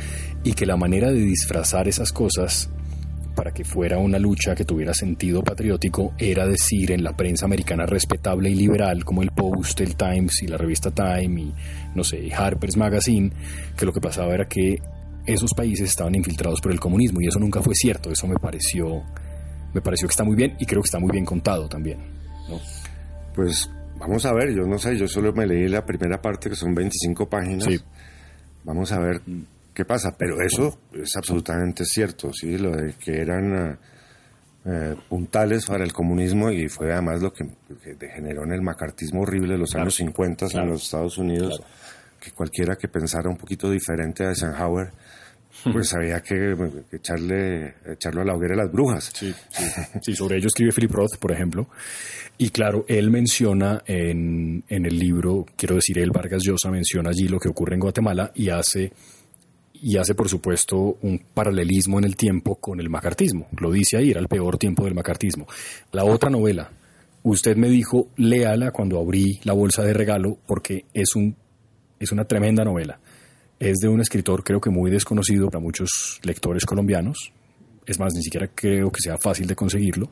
Y 0.44 0.54
que 0.54 0.66
la 0.66 0.78
manera 0.78 1.12
de 1.12 1.20
disfrazar 1.20 1.88
esas 1.88 2.12
cosas 2.12 2.70
para 3.38 3.52
que 3.52 3.64
fuera 3.64 4.00
una 4.00 4.18
lucha 4.18 4.56
que 4.56 4.66
tuviera 4.66 4.96
sentido 4.96 5.44
patriótico 5.44 6.16
era 6.18 6.48
decir 6.48 6.92
en 6.92 7.04
la 7.04 7.16
prensa 7.16 7.46
americana 7.46 7.86
respetable 7.86 8.50
y 8.50 8.56
liberal 8.56 9.06
como 9.06 9.22
el 9.22 9.30
Post, 9.30 9.80
el 9.82 9.96
Times 9.96 10.42
y 10.42 10.48
la 10.48 10.58
revista 10.58 10.90
Time 10.90 11.42
y 11.42 11.54
no 11.94 12.04
sé, 12.04 12.34
Harper's 12.34 12.76
Magazine, 12.78 13.32
que 13.78 13.86
lo 13.86 13.94
que 13.94 14.02
pasaba 14.02 14.34
era 14.34 14.48
que 14.48 14.82
esos 15.28 15.54
países 15.54 15.88
estaban 15.88 16.16
infiltrados 16.16 16.62
por 16.62 16.72
el 16.72 16.80
comunismo 16.80 17.22
y 17.22 17.28
eso 17.28 17.38
nunca 17.38 17.62
fue 17.62 17.76
cierto, 17.76 18.10
eso 18.10 18.26
me 18.26 18.38
pareció 18.38 19.04
me 19.74 19.82
pareció 19.82 20.08
que 20.08 20.14
está 20.14 20.24
muy 20.24 20.36
bien 20.36 20.56
y 20.60 20.66
creo 20.66 20.82
que 20.82 20.88
está 20.88 21.00
muy 21.00 21.12
bien 21.12 21.26
contado 21.26 21.68
también. 21.68 22.00
Pues 23.36 23.70
vamos 24.00 24.26
a 24.26 24.34
ver, 24.34 24.54
yo 24.54 24.64
no 24.64 24.78
sé, 24.78 24.98
yo 24.98 25.08
solo 25.08 25.34
me 25.34 25.46
leí 25.46 25.68
la 25.68 25.86
primera 25.86 26.22
parte 26.22 26.50
que 26.50 26.56
son 26.56 26.74
25 26.74 27.30
páginas. 27.30 27.66
Sí. 27.66 27.80
Vamos 28.64 28.92
a 28.92 29.00
ver 29.00 29.22
qué 29.74 29.86
pasa, 29.86 30.16
pero 30.18 30.42
eso 30.42 30.80
es 30.94 31.16
absolutamente 31.16 31.86
cierto, 31.86 32.32
sí, 32.34 32.58
lo 32.58 32.72
de 32.72 32.94
que 32.94 33.22
eran 33.22 33.78
eh, 34.66 34.96
puntales 35.08 35.66
para 35.66 35.86
el 35.86 35.94
comunismo 35.94 36.52
y 36.52 36.68
fue 36.68 36.92
además 36.92 37.22
lo 37.22 37.32
que, 37.32 37.46
degeneró 37.98 38.44
en 38.44 38.52
el 38.52 38.62
macartismo 38.62 39.22
horrible 39.22 39.54
de 39.54 39.60
los 39.60 39.74
años 39.76 39.96
50 39.96 40.48
en 40.54 40.68
los 40.68 40.84
Estados 40.84 41.18
Unidos, 41.18 41.62
que 42.20 42.32
cualquiera 42.32 42.76
que 42.76 42.90
pensara 42.90 43.30
un 43.30 43.38
poquito 43.38 43.70
diferente 43.70 44.26
a 44.26 44.30
Eisenhower 44.30 44.92
pues 45.64 45.94
había 45.94 46.22
que, 46.22 46.56
echarle, 46.92 47.76
echarlo 47.86 48.22
a 48.22 48.26
la 48.26 48.36
hoguera 48.36 48.56
de 48.56 48.64
las 48.64 48.72
brujas. 48.72 49.12
Sí, 49.14 49.34
sí, 50.02 50.16
sobre 50.16 50.38
ello 50.38 50.48
escribe 50.48 50.72
Philip 50.72 50.92
Roth, 50.92 51.18
por 51.20 51.32
ejemplo. 51.32 51.68
Y 52.38 52.50
claro, 52.50 52.86
él 52.88 53.10
menciona 53.10 53.82
en, 53.86 54.64
en 54.68 54.86
el 54.86 54.98
libro, 54.98 55.46
quiero 55.56 55.76
decir, 55.76 55.98
él 56.00 56.12
Vargas 56.12 56.44
Llosa 56.44 56.70
menciona 56.70 57.10
allí 57.10 57.28
lo 57.28 57.40
que 57.40 57.50
ocurre 57.50 57.74
en 57.74 57.80
Guatemala 57.80 58.32
y 58.36 58.50
hace 58.50 58.92
y 59.82 59.98
hace 59.98 60.16
por 60.16 60.30
supuesto 60.30 60.98
un 61.02 61.22
paralelismo 61.34 62.00
en 62.00 62.06
el 62.06 62.16
tiempo 62.16 62.56
con 62.56 62.80
el 62.80 62.90
macartismo. 62.90 63.48
Lo 63.60 63.72
dice 63.72 63.98
ahí, 63.98 64.12
era 64.12 64.20
el 64.20 64.28
peor 64.28 64.58
tiempo 64.58 64.86
del 64.86 64.96
macartismo. 64.96 65.48
La 65.92 66.04
otra 66.04 66.30
novela, 66.30 66.72
usted 67.24 67.56
me 67.56 67.70
dijo, 67.70 68.10
léala 68.16 68.72
cuando 68.72 69.00
abrí 69.00 69.40
la 69.44 69.54
bolsa 69.54 69.84
de 69.84 69.94
regalo 69.94 70.38
porque 70.46 70.86
es, 70.94 71.16
un, 71.16 71.36
es 72.00 72.12
una 72.12 72.26
tremenda 72.26 72.64
novela. 72.64 73.00
Es 73.60 73.78
de 73.78 73.88
un 73.88 74.02
escritor 74.02 74.44
creo 74.44 74.62
que 74.62 74.70
muy 74.70 74.92
desconocido 74.92 75.48
para 75.48 75.60
muchos 75.60 76.20
lectores 76.22 76.64
colombianos. 76.64 77.34
Es 77.88 78.00
más, 78.00 78.14
ni 78.14 78.22
siquiera 78.22 78.48
creo 78.54 78.92
que 78.92 79.02
sea 79.02 79.18
fácil 79.18 79.48
de 79.48 79.56
conseguirlo. 79.56 80.10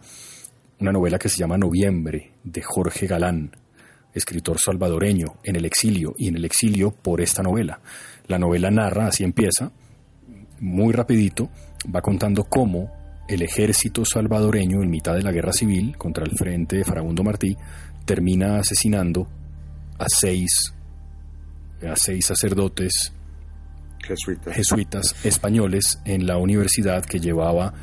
Una 0.80 0.92
novela 0.92 1.20
que 1.20 1.30
se 1.30 1.38
llama 1.38 1.58
Noviembre, 1.58 2.32
de 2.44 2.62
Jorge 2.64 3.06
Galán, 3.06 3.52
escritor 4.14 4.58
salvadoreño, 4.60 5.36
en 5.44 5.58
el 5.58 5.66
exilio, 5.66 6.16
y 6.18 6.30
en 6.30 6.38
el 6.38 6.46
exilio 6.46 6.90
por 6.90 7.22
esta 7.22 7.44
novela. 7.44 7.80
La 8.28 8.40
novela 8.40 8.72
narra, 8.72 9.08
así 9.08 9.24
empieza, 9.24 9.72
muy 10.60 10.92
rapidito, 10.92 11.50
va 11.94 12.02
contando 12.02 12.46
cómo 12.46 12.92
el 13.28 13.44
ejército 13.44 14.06
salvadoreño 14.06 14.82
en 14.82 14.90
mitad 14.90 15.14
de 15.14 15.22
la 15.22 15.32
guerra 15.32 15.54
civil 15.54 15.98
contra 15.98 16.26
el 16.26 16.36
frente 16.36 16.78
de 16.78 16.84
Farabundo 16.84 17.24
Martí 17.24 17.56
termina 18.06 18.58
asesinando 18.58 19.28
a 20.00 20.06
seis, 20.08 20.74
a 21.88 21.96
seis 21.96 22.26
sacerdotes 22.26 23.14
jesuitas. 24.06 25.26
españoles 25.26 26.00
en 26.06 26.26
la 26.26 26.38
universidad 26.38 27.04
que 27.04 27.20
llevaba 27.20 27.74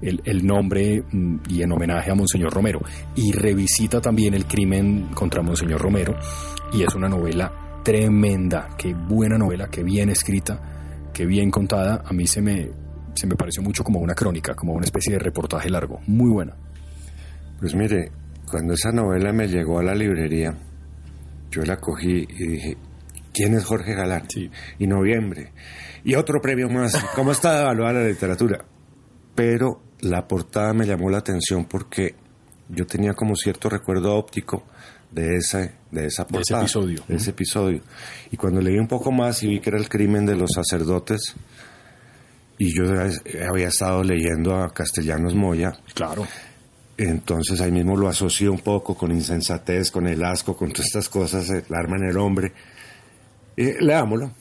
el, 0.00 0.46
nombre 0.46 1.02
mm, 1.10 1.36
y 1.48 1.62
en 1.62 1.72
homenaje 1.72 2.10
a 2.10 2.14
Monseñor 2.14 2.52
Romero. 2.52 2.80
Y 3.14 3.32
revisita 3.32 4.00
también 4.00 4.34
el 4.34 4.46
crimen 4.46 5.08
contra 5.14 5.42
Monseñor 5.42 5.80
Romero. 5.80 6.16
Y 6.72 6.82
es 6.82 6.94
una 6.94 7.08
novela 7.08 7.80
tremenda, 7.82 8.70
qué 8.76 8.94
buena 8.94 9.38
novela, 9.38 9.68
qué 9.70 9.82
bien 9.82 10.10
escrita, 10.10 11.08
qué 11.12 11.24
bien 11.24 11.50
contada. 11.50 12.02
A 12.04 12.12
mí 12.12 12.26
se 12.26 12.42
me, 12.42 12.68
se 13.14 13.26
me 13.26 13.36
pareció 13.36 13.62
mucho 13.62 13.84
como 13.84 14.00
una 14.00 14.14
crónica, 14.14 14.54
como 14.54 14.72
una 14.74 14.84
especie 14.84 15.12
de 15.12 15.18
reportaje 15.18 15.70
largo. 15.70 16.00
Muy 16.06 16.30
buena. 16.30 16.54
Pues 17.60 17.74
mire, 17.74 18.10
cuando 18.50 18.74
esa 18.74 18.92
novela 18.92 19.32
me 19.32 19.48
llegó 19.48 19.78
a 19.78 19.82
la 19.82 19.94
librería, 19.94 20.54
yo 21.50 21.62
la 21.62 21.76
cogí 21.78 22.26
y 22.28 22.46
dije, 22.46 22.76
¿Quién 23.36 23.52
es 23.52 23.66
Jorge 23.66 23.92
Galán? 23.92 24.24
Sí. 24.30 24.50
Y 24.78 24.86
noviembre. 24.86 25.52
Y 26.04 26.14
otro 26.14 26.40
premio 26.40 26.70
más. 26.70 26.96
¿Cómo 27.14 27.32
está 27.32 27.60
evaluada 27.60 28.00
la 28.00 28.08
literatura? 28.08 28.64
Pero 29.34 29.82
la 30.00 30.26
portada 30.26 30.72
me 30.72 30.86
llamó 30.86 31.10
la 31.10 31.18
atención 31.18 31.66
porque 31.66 32.14
yo 32.70 32.86
tenía 32.86 33.12
como 33.12 33.36
cierto 33.36 33.68
recuerdo 33.68 34.14
óptico 34.16 34.64
de 35.10 35.36
esa, 35.36 35.70
de 35.90 36.06
esa 36.06 36.26
portada. 36.26 36.60
De 36.60 36.64
ese 36.64 36.78
episodio. 36.78 37.04
De 37.06 37.16
ese 37.16 37.30
episodio. 37.30 37.82
Y 38.30 38.38
cuando 38.38 38.62
leí 38.62 38.78
un 38.78 38.88
poco 38.88 39.12
más 39.12 39.42
y 39.42 39.48
vi 39.48 39.60
que 39.60 39.68
era 39.68 39.78
el 39.78 39.90
crimen 39.90 40.24
de 40.24 40.34
los 40.34 40.52
sacerdotes, 40.52 41.34
y 42.56 42.74
yo 42.74 42.84
había 43.46 43.68
estado 43.68 44.02
leyendo 44.02 44.56
a 44.56 44.72
Castellanos 44.72 45.34
Moya. 45.34 45.72
Claro. 45.92 46.26
Entonces 46.96 47.60
ahí 47.60 47.70
mismo 47.70 47.98
lo 47.98 48.08
asocio 48.08 48.50
un 48.50 48.60
poco 48.60 48.96
con 48.96 49.12
insensatez, 49.12 49.90
con 49.90 50.06
el 50.06 50.24
asco, 50.24 50.56
con 50.56 50.72
todas 50.72 50.86
estas 50.86 51.10
cosas, 51.10 51.50
el 51.50 51.64
arma 51.74 51.96
en 51.98 52.08
el 52.08 52.16
hombre. 52.16 52.54
Eh, 53.56 53.76
leámoslo. 53.80 54.32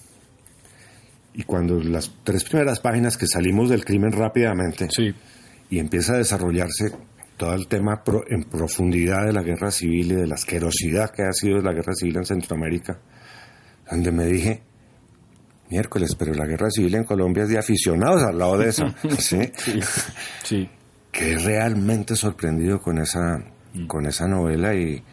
Y 1.33 1.43
cuando 1.43 1.79
las 1.81 2.11
tres 2.23 2.43
primeras 2.43 2.79
páginas 2.79 3.17
que 3.17 3.27
salimos 3.27 3.69
del 3.69 3.83
crimen 3.83 4.11
rápidamente 4.11 4.87
sí. 4.89 5.13
y 5.69 5.79
empieza 5.79 6.13
a 6.13 6.17
desarrollarse 6.17 6.91
todo 7.37 7.53
el 7.53 7.67
tema 7.67 8.01
en 8.29 8.43
profundidad 8.43 9.25
de 9.25 9.33
la 9.33 9.41
guerra 9.43 9.69
civil 9.71 10.11
y 10.11 10.15
de 10.15 10.27
la 10.27 10.35
asquerosidad 10.35 11.09
que 11.09 11.23
ha 11.23 11.33
sido 11.33 11.59
la 11.59 11.73
guerra 11.73 11.93
civil 11.93 12.15
en 12.17 12.25
Centroamérica, 12.25 12.99
donde 13.91 14.11
me 14.13 14.25
dije, 14.25 14.63
miércoles, 15.69 16.15
pero 16.17 16.33
la 16.33 16.45
guerra 16.45 16.69
civil 16.69 16.95
en 16.95 17.03
Colombia 17.03 17.43
es 17.43 17.49
de 17.49 17.57
aficionados 17.57 18.23
al 18.23 18.37
lado 18.37 18.57
de 18.57 18.69
eso. 18.69 18.85
¿sí? 19.19 19.39
Sí, 19.57 19.79
sí. 20.43 20.69
Quedé 21.11 21.37
realmente 21.39 22.15
sorprendido 22.15 22.79
con 22.81 22.97
esa, 22.99 23.43
Mm. 23.75 23.87
con 23.87 24.05
esa 24.05 24.25
novela 24.27 24.73
y, 24.73 25.03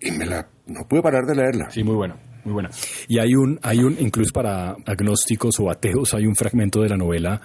y 0.00 0.10
me 0.10 0.26
la, 0.26 0.48
no 0.66 0.86
pude 0.88 1.00
parar 1.02 1.24
de 1.26 1.34
leerla. 1.36 1.70
Sí, 1.70 1.84
muy 1.84 1.94
buena, 1.94 2.16
muy 2.44 2.52
buena. 2.52 2.70
Y 3.08 3.18
hay 3.18 3.34
un, 3.34 3.58
hay 3.62 3.78
un, 3.78 3.96
incluso 4.00 4.32
para 4.32 4.76
agnósticos 4.86 5.58
o 5.60 5.70
ateos, 5.70 6.14
hay 6.14 6.26
un 6.26 6.36
fragmento 6.36 6.80
de 6.82 6.88
la 6.88 6.96
novela 6.96 7.40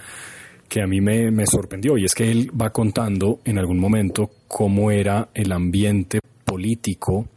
que 0.68 0.82
a 0.82 0.88
mí 0.88 1.02
me, 1.02 1.32
me 1.32 1.48
sorprendió 1.48 1.98
y 1.98 2.06
es 2.06 2.14
que 2.14 2.32
él 2.32 2.52
va 2.60 2.70
contando 2.70 3.40
en 3.44 3.58
algún 3.58 3.80
momento 3.80 4.30
cómo 4.48 4.92
era 4.92 5.30
el 5.34 5.52
ambiente 5.52 6.20
político 6.46 7.28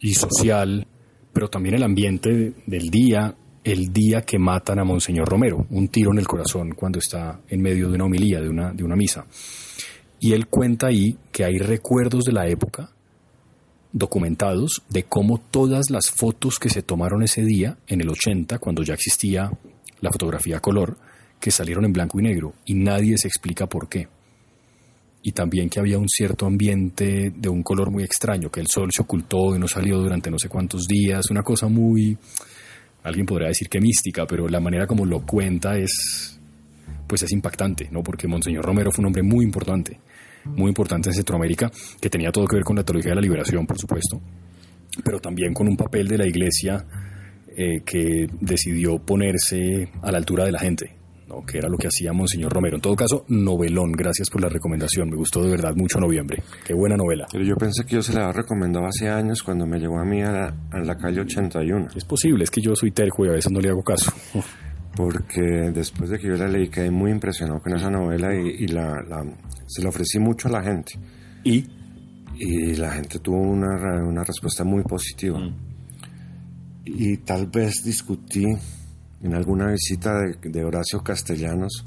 y 0.00 0.14
social, 0.14 0.86
pero 1.32 1.48
también 1.48 1.76
el 1.76 1.82
ambiente 1.82 2.52
del 2.66 2.90
día, 2.90 3.34
el 3.62 3.92
día 3.92 4.22
que 4.22 4.38
matan 4.38 4.80
a 4.80 4.84
Monseñor 4.84 5.28
Romero, 5.28 5.66
un 5.70 5.88
tiro 5.88 6.12
en 6.12 6.18
el 6.18 6.26
corazón 6.26 6.74
cuando 6.74 6.98
está 6.98 7.40
en 7.48 7.62
medio 7.62 7.88
de 7.88 7.94
una 7.94 8.04
homilía, 8.04 8.40
de 8.40 8.48
una, 8.48 8.72
de 8.72 8.84
una 8.84 8.96
misa. 8.96 9.24
Y 10.20 10.32
él 10.32 10.48
cuenta 10.48 10.88
ahí 10.88 11.16
que 11.30 11.44
hay 11.44 11.58
recuerdos 11.58 12.24
de 12.24 12.32
la 12.32 12.48
época 12.48 12.93
documentados 13.94 14.82
de 14.88 15.04
cómo 15.04 15.38
todas 15.38 15.88
las 15.88 16.10
fotos 16.10 16.58
que 16.58 16.68
se 16.68 16.82
tomaron 16.82 17.22
ese 17.22 17.42
día, 17.42 17.78
en 17.86 18.00
el 18.00 18.10
80, 18.10 18.58
cuando 18.58 18.82
ya 18.82 18.92
existía 18.92 19.50
la 20.00 20.10
fotografía 20.10 20.58
color, 20.58 20.98
que 21.40 21.52
salieron 21.52 21.84
en 21.84 21.92
blanco 21.92 22.18
y 22.18 22.24
negro, 22.24 22.54
y 22.66 22.74
nadie 22.74 23.16
se 23.16 23.28
explica 23.28 23.68
por 23.68 23.88
qué. 23.88 24.08
Y 25.22 25.30
también 25.30 25.70
que 25.70 25.78
había 25.78 25.98
un 25.98 26.08
cierto 26.08 26.44
ambiente 26.44 27.32
de 27.34 27.48
un 27.48 27.62
color 27.62 27.92
muy 27.92 28.02
extraño, 28.02 28.50
que 28.50 28.60
el 28.60 28.66
sol 28.66 28.90
se 28.92 29.00
ocultó 29.00 29.54
y 29.54 29.60
no 29.60 29.68
salió 29.68 29.98
durante 29.98 30.28
no 30.28 30.40
sé 30.40 30.48
cuántos 30.48 30.86
días, 30.88 31.30
una 31.30 31.42
cosa 31.42 31.68
muy, 31.68 32.18
alguien 33.04 33.26
podría 33.26 33.48
decir 33.48 33.68
que 33.68 33.80
mística, 33.80 34.26
pero 34.26 34.48
la 34.48 34.58
manera 34.58 34.88
como 34.88 35.06
lo 35.06 35.24
cuenta 35.24 35.78
es, 35.78 36.38
pues 37.06 37.22
es 37.22 37.32
impactante, 37.32 37.88
¿no? 37.92 38.02
Porque 38.02 38.26
Monseñor 38.26 38.64
Romero 38.64 38.90
fue 38.90 39.02
un 39.02 39.06
hombre 39.06 39.22
muy 39.22 39.44
importante, 39.44 40.00
muy 40.44 40.68
importante 40.68 41.08
en 41.10 41.14
Centroamérica, 41.14 41.70
que 42.00 42.10
tenía 42.10 42.30
todo 42.30 42.46
que 42.46 42.56
ver 42.56 42.64
con 42.64 42.76
la 42.76 42.84
teología 42.84 43.10
de 43.10 43.16
la 43.16 43.22
liberación, 43.22 43.66
por 43.66 43.78
supuesto, 43.78 44.20
pero 45.02 45.20
también 45.20 45.52
con 45.54 45.68
un 45.68 45.76
papel 45.76 46.06
de 46.08 46.18
la 46.18 46.26
iglesia 46.26 46.84
eh, 47.56 47.82
que 47.84 48.26
decidió 48.40 48.98
ponerse 48.98 49.88
a 50.02 50.10
la 50.10 50.18
altura 50.18 50.44
de 50.44 50.52
la 50.52 50.58
gente, 50.58 50.96
¿no? 51.28 51.44
que 51.44 51.58
era 51.58 51.68
lo 51.68 51.78
que 51.78 51.88
hacía 51.88 52.12
Monseñor 52.12 52.52
Romero. 52.52 52.76
En 52.76 52.82
todo 52.82 52.96
caso, 52.96 53.24
novelón, 53.28 53.92
gracias 53.92 54.28
por 54.28 54.42
la 54.42 54.48
recomendación, 54.48 55.08
me 55.08 55.16
gustó 55.16 55.42
de 55.42 55.50
verdad 55.50 55.74
mucho 55.74 56.00
Noviembre, 56.00 56.42
qué 56.66 56.74
buena 56.74 56.96
novela. 56.96 57.26
Pero 57.30 57.44
yo 57.44 57.54
pensé 57.56 57.84
que 57.84 57.96
yo 57.96 58.02
se 58.02 58.12
la 58.12 58.22
había 58.22 58.42
recomendado 58.42 58.86
hace 58.86 59.08
años 59.08 59.42
cuando 59.42 59.66
me 59.66 59.78
llegó 59.78 59.98
a 59.98 60.04
mí 60.04 60.22
a 60.22 60.32
la, 60.32 60.56
a 60.70 60.78
la 60.80 60.96
calle 60.96 61.20
81. 61.20 61.88
Es 61.94 62.04
posible, 62.04 62.44
es 62.44 62.50
que 62.50 62.60
yo 62.60 62.74
soy 62.74 62.90
terco 62.90 63.24
y 63.24 63.28
a 63.28 63.32
veces 63.32 63.52
no 63.52 63.60
le 63.60 63.68
hago 63.68 63.82
caso. 63.82 64.12
Porque 64.96 65.40
después 65.72 66.10
de 66.10 66.18
que 66.18 66.28
yo 66.28 66.36
la 66.36 66.46
leí 66.46 66.68
quedé 66.68 66.90
muy 66.90 67.10
impresionado 67.10 67.60
con 67.60 67.74
esa 67.74 67.90
novela 67.90 68.34
y, 68.34 68.64
y 68.64 68.66
la, 68.68 69.02
la, 69.08 69.24
se 69.66 69.82
la 69.82 69.88
ofrecí 69.88 70.18
mucho 70.18 70.48
a 70.48 70.52
la 70.52 70.62
gente. 70.62 70.92
¿Y? 71.42 71.66
Y 72.36 72.76
la 72.76 72.92
gente 72.92 73.18
tuvo 73.18 73.40
una, 73.40 74.04
una 74.04 74.24
respuesta 74.24 74.64
muy 74.64 74.82
positiva. 74.82 75.38
Mm. 75.38 75.56
Y 76.84 77.16
tal 77.18 77.46
vez 77.46 77.82
discutí 77.84 78.44
en 79.22 79.34
alguna 79.34 79.70
visita 79.70 80.12
de, 80.18 80.50
de, 80.50 80.64
Horacio 80.64 81.02
Castellanos, 81.02 81.86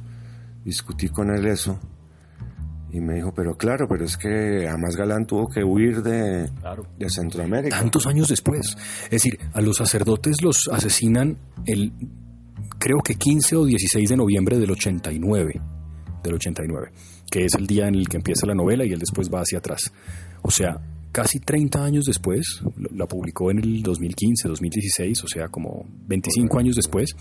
discutí 0.66 1.10
con 1.10 1.30
él 1.30 1.46
eso. 1.46 1.80
Y 2.92 3.00
me 3.00 3.16
dijo, 3.16 3.34
pero 3.34 3.56
claro, 3.56 3.88
pero 3.88 4.06
es 4.06 4.18
que 4.18 4.68
Amas 4.68 4.96
Galán 4.96 5.26
tuvo 5.26 5.48
que 5.48 5.64
huir 5.64 6.02
de, 6.02 6.50
claro. 6.60 6.88
de 6.98 7.10
Centroamérica. 7.10 7.78
Tantos 7.78 8.08
años 8.08 8.30
después. 8.30 8.76
Es 9.04 9.10
decir, 9.10 9.38
a 9.54 9.62
los 9.62 9.78
sacerdotes 9.78 10.42
los 10.42 10.70
asesinan 10.72 11.38
el, 11.66 11.92
creo 12.78 13.00
que 13.04 13.16
15 13.16 13.56
o 13.56 13.66
16 13.66 14.10
de 14.10 14.18
noviembre 14.18 14.58
del 14.58 14.72
89. 14.72 15.62
Del 16.24 16.34
89. 16.34 16.92
Que 17.30 17.46
es 17.46 17.54
el 17.56 17.68
día 17.68 17.88
en 17.88 17.96
el 17.96 18.08
que 18.08 18.18
empieza 18.18 18.48
la 18.48 18.56
novela 18.56 18.86
y 18.86 18.92
él 18.92 19.00
después 19.00 19.30
va 19.34 19.42
hacia 19.42 19.60
atrás. 19.60 19.92
O 20.42 20.52
sea, 20.52 20.80
casi 21.12 21.40
30 21.40 21.84
años 21.84 22.06
después, 22.06 22.62
la 22.94 23.08
publicó 23.08 23.52
en 23.52 23.60
el 23.60 23.82
2015, 23.82 24.48
2016, 24.48 25.24
o 25.24 25.28
sea, 25.28 25.48
como 25.50 25.86
25 26.08 26.60
años 26.60 26.76
después, 26.76 27.16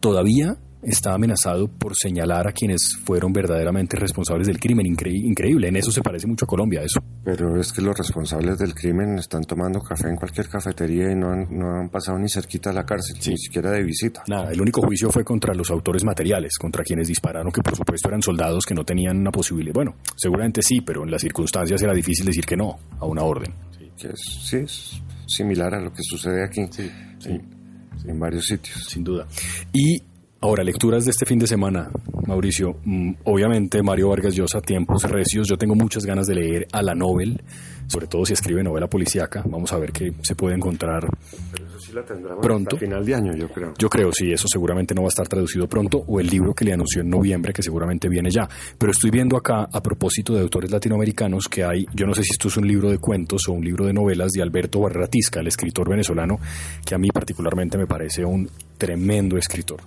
todavía 0.00 0.56
está 0.82 1.14
amenazado 1.14 1.68
por 1.68 1.94
señalar 1.96 2.48
a 2.48 2.52
quienes 2.52 2.96
fueron 3.04 3.32
verdaderamente 3.32 3.96
responsables 3.96 4.46
del 4.46 4.58
crimen. 4.58 4.86
Incre 4.86 5.10
increíble, 5.12 5.68
en 5.68 5.76
eso 5.76 5.90
se 5.90 6.02
parece 6.02 6.26
mucho 6.26 6.44
a 6.44 6.48
Colombia, 6.48 6.82
eso. 6.82 7.00
Pero 7.24 7.58
es 7.60 7.72
que 7.72 7.80
los 7.80 7.96
responsables 7.96 8.58
del 8.58 8.74
crimen 8.74 9.18
están 9.18 9.44
tomando 9.44 9.80
café 9.80 10.08
en 10.08 10.16
cualquier 10.16 10.48
cafetería 10.48 11.12
y 11.12 11.14
no 11.14 11.30
han, 11.30 11.46
no 11.50 11.80
han 11.80 11.88
pasado 11.88 12.18
ni 12.18 12.28
cerquita 12.28 12.70
a 12.70 12.72
la 12.72 12.84
cárcel, 12.84 13.16
sí. 13.20 13.30
ni 13.30 13.38
siquiera 13.38 13.70
de 13.70 13.82
visita. 13.82 14.24
Nada, 14.28 14.50
el 14.50 14.60
único 14.60 14.82
juicio 14.82 15.10
fue 15.10 15.24
contra 15.24 15.54
los 15.54 15.70
autores 15.70 16.04
materiales, 16.04 16.58
contra 16.58 16.82
quienes 16.82 17.08
dispararon, 17.08 17.52
que 17.52 17.62
por 17.62 17.76
supuesto 17.76 18.08
eran 18.08 18.22
soldados 18.22 18.64
que 18.64 18.74
no 18.74 18.84
tenían 18.84 19.18
una 19.18 19.30
posibilidad. 19.30 19.74
Bueno, 19.74 19.94
seguramente 20.16 20.62
sí, 20.62 20.80
pero 20.80 21.04
en 21.04 21.10
las 21.10 21.22
circunstancias 21.22 21.80
era 21.80 21.94
difícil 21.94 22.26
decir 22.26 22.44
que 22.44 22.56
no 22.56 22.78
a 22.98 23.06
una 23.06 23.22
orden. 23.22 23.54
Sí, 23.78 23.90
que 23.96 24.08
es, 24.08 24.20
sí, 24.44 24.56
es 24.56 25.02
similar 25.26 25.74
a 25.74 25.80
lo 25.80 25.92
que 25.92 26.02
sucede 26.02 26.44
aquí. 26.44 26.66
Sí, 26.70 26.90
sí. 27.18 27.30
En, 27.30 27.62
en 28.10 28.18
varios 28.18 28.46
sitios. 28.46 28.84
Sin 28.88 29.04
duda. 29.04 29.26
Y 29.72 30.02
Ahora, 30.44 30.64
lecturas 30.64 31.04
de 31.04 31.12
este 31.12 31.24
fin 31.24 31.38
de 31.38 31.46
semana, 31.46 31.88
Mauricio. 32.26 32.74
Mm, 32.84 33.12
obviamente, 33.26 33.80
Mario 33.80 34.08
Vargas 34.08 34.34
Llosa, 34.34 34.60
Tiempos 34.60 35.04
Recios. 35.04 35.46
Yo 35.46 35.56
tengo 35.56 35.76
muchas 35.76 36.04
ganas 36.04 36.26
de 36.26 36.34
leer 36.34 36.66
a 36.72 36.82
la 36.82 36.96
Nobel, 36.96 37.40
sobre 37.86 38.08
todo 38.08 38.26
si 38.26 38.32
escribe 38.32 38.60
novela 38.64 38.88
policíaca. 38.88 39.44
Vamos 39.46 39.72
a 39.72 39.78
ver 39.78 39.92
qué 39.92 40.12
se 40.22 40.34
puede 40.34 40.56
encontrar 40.56 41.06
Pero 41.52 41.66
eso 41.68 41.78
sí 41.78 41.92
la 41.92 42.04
tendrá 42.04 42.36
pronto. 42.40 42.74
A 42.74 42.78
final 42.80 43.06
de 43.06 43.14
año, 43.14 43.36
yo 43.36 43.48
creo. 43.50 43.74
Yo 43.78 43.88
creo, 43.88 44.12
sí, 44.12 44.32
eso 44.32 44.48
seguramente 44.48 44.96
no 44.96 45.02
va 45.02 45.06
a 45.06 45.10
estar 45.10 45.28
traducido 45.28 45.68
pronto, 45.68 46.02
o 46.08 46.18
el 46.18 46.26
libro 46.26 46.52
que 46.54 46.64
le 46.64 46.72
anunció 46.72 47.02
en 47.02 47.10
noviembre, 47.10 47.52
que 47.52 47.62
seguramente 47.62 48.08
viene 48.08 48.28
ya. 48.28 48.48
Pero 48.76 48.90
estoy 48.90 49.10
viendo 49.10 49.36
acá, 49.36 49.68
a 49.72 49.80
propósito 49.80 50.34
de 50.34 50.40
autores 50.40 50.72
latinoamericanos, 50.72 51.46
que 51.46 51.62
hay, 51.62 51.86
yo 51.94 52.04
no 52.04 52.14
sé 52.14 52.24
si 52.24 52.30
esto 52.32 52.48
es 52.48 52.56
un 52.56 52.66
libro 52.66 52.90
de 52.90 52.98
cuentos 52.98 53.48
o 53.48 53.52
un 53.52 53.64
libro 53.64 53.86
de 53.86 53.92
novelas 53.92 54.32
de 54.32 54.42
Alberto 54.42 54.80
Barratisca, 54.80 55.38
el 55.38 55.46
escritor 55.46 55.88
venezolano, 55.88 56.40
que 56.84 56.96
a 56.96 56.98
mí 56.98 57.10
particularmente 57.14 57.78
me 57.78 57.86
parece 57.86 58.24
un 58.24 58.50
tremendo 58.76 59.36
escritor. 59.36 59.80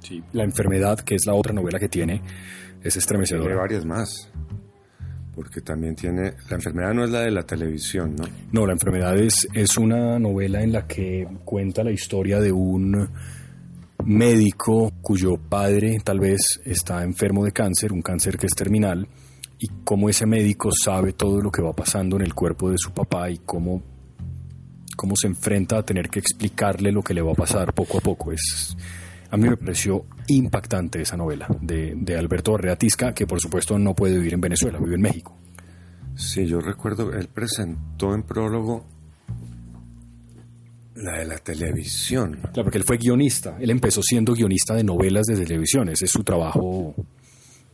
Sí. 0.00 0.22
La 0.32 0.44
enfermedad, 0.44 1.00
que 1.00 1.14
es 1.14 1.26
la 1.26 1.34
otra 1.34 1.52
novela 1.52 1.78
que 1.78 1.88
tiene, 1.88 2.22
es 2.82 2.96
estremecedora. 2.96 3.46
Tiene 3.46 3.60
varias 3.60 3.84
más. 3.84 4.30
Porque 5.34 5.60
también 5.60 5.94
tiene. 5.94 6.34
La 6.48 6.56
enfermedad 6.56 6.92
no 6.92 7.04
es 7.04 7.10
la 7.10 7.20
de 7.20 7.30
la 7.30 7.42
televisión, 7.42 8.16
¿no? 8.16 8.24
No, 8.52 8.66
la 8.66 8.72
enfermedad 8.72 9.16
es, 9.18 9.48
es 9.54 9.78
una 9.78 10.18
novela 10.18 10.62
en 10.62 10.72
la 10.72 10.86
que 10.86 11.26
cuenta 11.44 11.84
la 11.84 11.92
historia 11.92 12.40
de 12.40 12.52
un 12.52 13.08
médico 14.04 14.92
cuyo 15.02 15.36
padre 15.36 15.98
tal 16.02 16.20
vez 16.20 16.60
está 16.64 17.02
enfermo 17.02 17.44
de 17.44 17.52
cáncer, 17.52 17.92
un 17.92 18.02
cáncer 18.02 18.36
que 18.38 18.46
es 18.46 18.54
terminal, 18.54 19.06
y 19.58 19.68
cómo 19.84 20.08
ese 20.08 20.26
médico 20.26 20.70
sabe 20.72 21.12
todo 21.12 21.40
lo 21.40 21.50
que 21.50 21.62
va 21.62 21.74
pasando 21.74 22.16
en 22.16 22.22
el 22.22 22.34
cuerpo 22.34 22.70
de 22.70 22.78
su 22.78 22.92
papá 22.92 23.30
y 23.30 23.38
cómo, 23.38 23.82
cómo 24.96 25.14
se 25.16 25.26
enfrenta 25.26 25.78
a 25.78 25.82
tener 25.82 26.08
que 26.08 26.18
explicarle 26.18 26.92
lo 26.92 27.02
que 27.02 27.14
le 27.14 27.22
va 27.22 27.32
a 27.32 27.36
pasar 27.36 27.74
poco 27.74 27.98
a 27.98 28.00
poco. 28.00 28.32
Es, 28.32 28.76
a 29.30 29.36
mí 29.36 29.48
me 29.48 29.56
pareció 29.56 30.06
impactante 30.26 31.02
esa 31.02 31.16
novela 31.16 31.46
de, 31.60 31.94
de 31.96 32.16
Alberto 32.16 32.54
Arreatisca, 32.54 33.14
que 33.14 33.26
por 33.26 33.40
supuesto 33.40 33.78
no 33.78 33.94
puede 33.94 34.16
vivir 34.16 34.34
en 34.34 34.40
Venezuela, 34.40 34.78
vive 34.78 34.96
en 34.96 35.02
México. 35.02 35.36
Sí, 36.16 36.46
yo 36.46 36.60
recuerdo, 36.60 37.12
él 37.12 37.28
presentó 37.28 38.14
en 38.14 38.22
prólogo 38.22 38.84
la 40.96 41.18
de 41.18 41.24
la 41.24 41.38
televisión. 41.38 42.38
Claro, 42.52 42.64
porque 42.64 42.78
él 42.78 42.84
fue 42.84 42.98
guionista, 42.98 43.56
él 43.60 43.70
empezó 43.70 44.02
siendo 44.02 44.34
guionista 44.34 44.74
de 44.74 44.84
novelas 44.84 45.26
de 45.26 45.36
televisión, 45.36 45.88
ese 45.88 46.04
es 46.04 46.10
su 46.10 46.24
trabajo, 46.24 46.94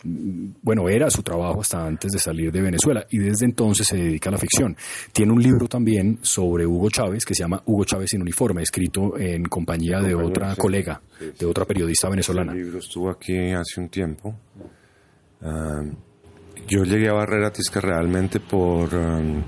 bueno, 0.04 0.88
era 0.88 1.10
su 1.10 1.22
trabajo 1.22 1.60
hasta 1.60 1.84
antes 1.84 2.12
de 2.12 2.18
salir 2.18 2.52
de 2.52 2.60
Venezuela 2.60 3.06
y 3.10 3.18
desde 3.18 3.46
entonces 3.46 3.86
se 3.86 3.96
dedica 3.96 4.28
a 4.28 4.32
la 4.32 4.38
ficción. 4.38 4.76
Tiene 5.12 5.32
un 5.32 5.42
libro 5.42 5.68
también 5.68 6.18
sobre 6.22 6.66
Hugo 6.66 6.90
Chávez 6.90 7.24
que 7.24 7.34
se 7.34 7.42
llama 7.42 7.62
Hugo 7.66 7.84
Chávez 7.84 8.10
sin 8.10 8.22
uniforme, 8.22 8.62
escrito 8.62 9.18
en 9.18 9.44
compañía 9.44 10.00
de 10.00 10.14
otra 10.14 10.54
sí, 10.54 10.60
colega, 10.60 11.00
sí, 11.18 11.26
sí. 11.26 11.38
de 11.38 11.46
otra 11.46 11.64
periodista 11.64 12.08
venezolana. 12.08 12.52
El 12.52 12.58
libro 12.58 12.78
estuvo 12.78 13.10
aquí 13.10 13.52
hace 13.52 13.80
un 13.80 13.88
tiempo. 13.88 14.34
Uh, 15.40 15.94
yo 16.68 16.84
llegué 16.84 17.08
a 17.08 17.12
Barrera 17.12 17.52
Tisca 17.52 17.80
realmente 17.80 18.40
por, 18.40 18.94
um, 18.94 19.42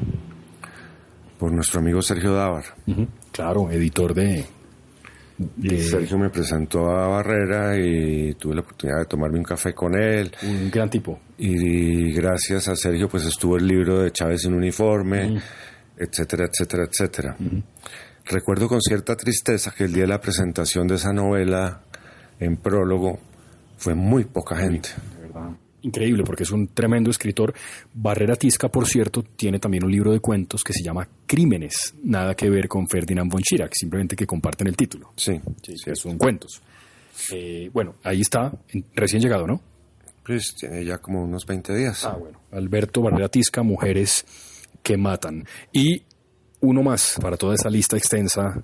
por 1.38 1.52
nuestro 1.52 1.80
amigo 1.80 2.00
Sergio 2.02 2.32
Dávar. 2.32 2.64
Uh 2.86 2.92
-huh. 2.92 3.08
Claro, 3.32 3.70
editor 3.70 4.14
de, 4.14 4.44
Sergio 5.78 6.18
me 6.18 6.30
presentó 6.30 6.90
a 6.90 7.08
Barrera 7.08 7.76
y 7.78 8.34
tuve 8.34 8.56
la 8.56 8.62
oportunidad 8.62 8.98
de 9.00 9.04
tomarme 9.06 9.38
un 9.38 9.44
café 9.44 9.72
con 9.72 9.94
él. 9.94 10.32
Un 10.42 10.70
gran 10.70 10.90
tipo. 10.90 11.20
Y 11.38 12.12
gracias 12.12 12.68
a 12.68 12.74
Sergio 12.74 13.08
pues 13.08 13.24
estuvo 13.24 13.56
el 13.56 13.66
libro 13.66 14.00
de 14.00 14.10
Chávez 14.10 14.44
en 14.46 14.54
uniforme, 14.54 15.40
etcétera, 15.96 16.46
etcétera, 16.46 16.84
etcétera. 16.84 17.36
Recuerdo 18.24 18.68
con 18.68 18.80
cierta 18.80 19.16
tristeza 19.16 19.72
que 19.76 19.84
el 19.84 19.92
día 19.92 20.02
de 20.02 20.08
la 20.08 20.20
presentación 20.20 20.88
de 20.88 20.96
esa 20.96 21.12
novela 21.12 21.82
en 22.40 22.56
prólogo 22.56 23.18
fue 23.76 23.94
muy 23.94 24.24
poca 24.24 24.56
gente 24.56 24.90
increíble 25.82 26.24
porque 26.24 26.42
es 26.42 26.50
un 26.50 26.68
tremendo 26.68 27.10
escritor. 27.10 27.54
Barrera 27.94 28.36
Tisca, 28.36 28.68
por 28.68 28.86
cierto, 28.86 29.22
tiene 29.22 29.58
también 29.58 29.84
un 29.84 29.90
libro 29.90 30.12
de 30.12 30.20
cuentos 30.20 30.64
que 30.64 30.72
se 30.72 30.82
llama 30.82 31.08
Crímenes, 31.26 31.94
nada 32.02 32.34
que 32.34 32.50
ver 32.50 32.68
con 32.68 32.88
Ferdinand 32.88 33.30
von 33.30 33.42
Schirach, 33.42 33.72
simplemente 33.74 34.16
que 34.16 34.26
comparten 34.26 34.66
el 34.66 34.76
título. 34.76 35.12
Sí, 35.16 35.40
sí, 35.62 35.74
son 35.94 36.18
cuentos. 36.18 36.60
Eh, 37.32 37.70
bueno, 37.72 37.96
ahí 38.04 38.20
está, 38.20 38.52
recién 38.94 39.22
llegado, 39.22 39.46
¿no? 39.46 39.60
Pues 40.24 40.54
tiene 40.54 40.84
ya 40.84 40.98
como 40.98 41.24
unos 41.24 41.46
20 41.46 41.74
días. 41.74 42.04
Ah, 42.04 42.16
bueno. 42.18 42.38
Alberto 42.52 43.00
Barrera 43.00 43.28
Tisca, 43.28 43.62
Mujeres 43.62 44.26
que 44.82 44.96
Matan. 44.96 45.44
Y 45.72 46.02
uno 46.60 46.82
más 46.82 47.16
para 47.20 47.36
toda 47.36 47.54
esa 47.54 47.70
lista 47.70 47.96
extensa, 47.96 48.62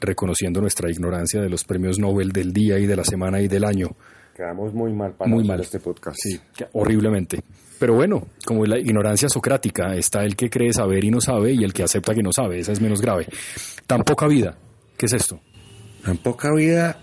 reconociendo 0.00 0.60
nuestra 0.60 0.90
ignorancia 0.90 1.40
de 1.40 1.48
los 1.48 1.64
premios 1.64 1.98
Nobel 1.98 2.32
del 2.32 2.52
día 2.52 2.78
y 2.78 2.86
de 2.86 2.96
la 2.96 3.04
semana 3.04 3.40
y 3.40 3.48
del 3.48 3.64
año. 3.64 3.96
Quedamos 4.38 4.72
muy 4.72 4.92
mal 4.92 5.14
para 5.14 5.28
muy 5.28 5.42
mal. 5.42 5.58
este 5.58 5.80
podcast. 5.80 6.16
Sí, 6.22 6.40
horriblemente. 6.74 7.42
Pero 7.80 7.94
bueno, 7.94 8.28
como 8.46 8.64
la 8.66 8.78
ignorancia 8.78 9.28
socrática, 9.28 9.96
está 9.96 10.22
el 10.22 10.36
que 10.36 10.48
cree 10.48 10.72
saber 10.72 11.02
y 11.02 11.10
no 11.10 11.20
sabe 11.20 11.54
y 11.54 11.64
el 11.64 11.72
que 11.72 11.82
acepta 11.82 12.14
que 12.14 12.22
no 12.22 12.30
sabe. 12.30 12.60
Esa 12.60 12.70
es 12.70 12.80
menos 12.80 13.00
grave. 13.00 13.26
Tan 13.88 14.04
poca 14.04 14.28
vida. 14.28 14.56
¿Qué 14.96 15.06
es 15.06 15.12
esto? 15.12 15.40
Tan 16.04 16.18
poca 16.18 16.54
vida 16.54 17.00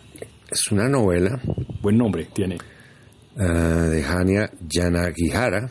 es 0.49 0.71
una 0.71 0.87
novela. 0.87 1.37
Buen 1.81 1.97
nombre 1.97 2.29
tiene. 2.33 2.57
Uh, 3.35 3.41
de 3.41 4.01
Hania 4.05 4.49
Yanagihara. 4.69 5.69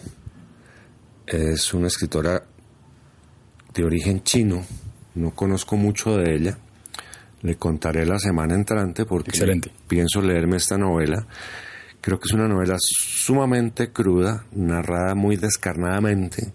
Es 1.26 1.72
una 1.72 1.86
escritora 1.86 2.44
de 3.72 3.84
origen 3.84 4.22
chino. 4.22 4.62
No 5.14 5.30
conozco 5.34 5.78
mucho 5.78 6.18
de 6.18 6.34
ella. 6.34 6.58
Le 7.44 7.56
contaré 7.56 8.06
la 8.06 8.18
semana 8.18 8.54
entrante 8.54 9.04
porque 9.04 9.30
pienso 9.86 10.22
leerme 10.22 10.56
esta 10.56 10.78
novela. 10.78 11.26
Creo 12.00 12.18
que 12.18 12.24
es 12.26 12.32
una 12.32 12.48
novela 12.48 12.76
sumamente 12.78 13.92
cruda, 13.92 14.46
narrada 14.52 15.14
muy 15.14 15.36
descarnadamente. 15.36 16.54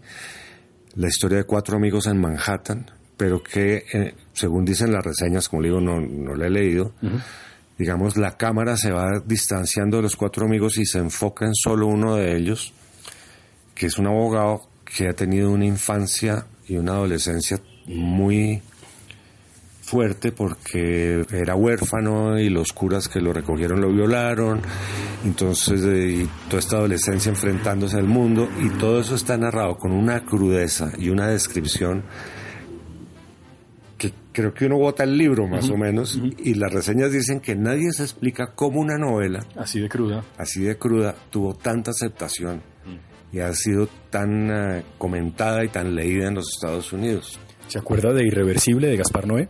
La 0.95 1.07
historia 1.07 1.37
de 1.37 1.43
cuatro 1.43 1.77
amigos 1.77 2.07
en 2.07 2.19
Manhattan, 2.19 2.89
pero 3.15 3.43
que, 3.43 3.85
eh, 3.93 4.15
según 4.33 4.65
dicen 4.65 4.91
las 4.91 5.05
reseñas, 5.05 5.47
como 5.47 5.61
digo, 5.61 5.79
no, 5.79 6.01
no 6.01 6.33
la 6.33 6.47
he 6.47 6.49
leído, 6.49 6.93
digamos, 7.77 8.17
la 8.17 8.35
cámara 8.35 8.75
se 8.75 8.91
va 8.91 9.21
distanciando 9.23 9.97
de 9.97 10.03
los 10.03 10.15
cuatro 10.15 10.47
amigos 10.47 10.79
y 10.79 10.87
se 10.87 10.97
enfoca 10.97 11.45
en 11.45 11.53
solo 11.53 11.85
uno 11.85 12.15
de 12.15 12.35
ellos, 12.35 12.73
que 13.75 13.85
es 13.85 13.99
un 13.99 14.07
abogado 14.07 14.67
que 14.83 15.07
ha 15.07 15.13
tenido 15.13 15.51
una 15.51 15.65
infancia 15.65 16.47
y 16.67 16.77
una 16.77 16.93
adolescencia 16.93 17.61
muy 17.85 18.63
fuerte 19.89 20.31
porque 20.31 21.25
era 21.31 21.55
huérfano 21.55 22.37
y 22.39 22.49
los 22.49 22.71
curas 22.73 23.07
que 23.07 23.19
lo 23.19 23.33
recogieron 23.33 23.81
lo 23.81 23.91
violaron, 23.91 24.61
entonces 25.25 25.81
y 25.83 26.29
toda 26.47 26.59
esta 26.59 26.77
adolescencia 26.77 27.31
enfrentándose 27.31 27.97
al 27.97 28.07
mundo 28.07 28.47
y 28.61 28.69
todo 28.77 29.01
eso 29.01 29.15
está 29.15 29.35
narrado 29.35 29.77
con 29.77 29.91
una 29.91 30.23
crudeza 30.23 30.91
y 30.97 31.09
una 31.09 31.27
descripción 31.27 32.03
que 33.97 34.13
creo 34.31 34.53
que 34.53 34.67
uno 34.67 34.77
vota 34.77 35.03
el 35.03 35.17
libro 35.17 35.47
más 35.47 35.69
o 35.71 35.75
menos 35.75 36.21
y 36.37 36.53
las 36.53 36.71
reseñas 36.71 37.11
dicen 37.11 37.39
que 37.39 37.55
nadie 37.55 37.91
se 37.91 38.03
explica 38.03 38.53
cómo 38.53 38.79
una 38.79 38.97
novela 38.97 39.43
así 39.57 39.79
de 39.79 39.89
cruda 39.89 40.23
así 40.37 40.61
de 40.61 40.77
cruda 40.77 41.15
tuvo 41.31 41.55
tanta 41.55 41.89
aceptación 41.91 42.57
mm. 42.57 43.35
y 43.35 43.39
ha 43.39 43.51
sido 43.53 43.89
tan 44.11 44.51
eh, 44.51 44.83
comentada 44.99 45.65
y 45.65 45.69
tan 45.69 45.95
leída 45.95 46.27
en 46.27 46.35
los 46.35 46.47
Estados 46.53 46.93
Unidos. 46.93 47.39
¿Se 47.67 47.77
acuerda 47.77 48.13
de 48.13 48.25
Irreversible 48.25 48.87
de 48.87 48.97
Gaspar 48.97 49.27
Noé? 49.27 49.49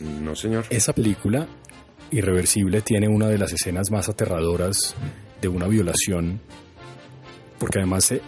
No, 0.00 0.34
señor. 0.34 0.64
Esa 0.70 0.92
película, 0.92 1.46
Irreversible, 2.10 2.80
tiene 2.82 3.08
una 3.08 3.26
de 3.26 3.38
las 3.38 3.52
escenas 3.52 3.90
más 3.90 4.08
aterradoras 4.08 4.94
de 5.40 5.48
una 5.48 5.66
violación, 5.66 6.40
porque 7.58 7.80
además 7.80 8.12
es 8.12 8.22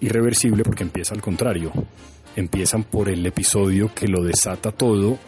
irreversible 0.00 0.62
porque 0.62 0.84
empieza 0.84 1.14
al 1.14 1.20
contrario. 1.20 1.72
Empiezan 2.34 2.84
por 2.84 3.08
el 3.08 3.24
episodio 3.26 3.92
que 3.94 4.08
lo 4.08 4.22
desata 4.22 4.72
todo, 4.72 5.18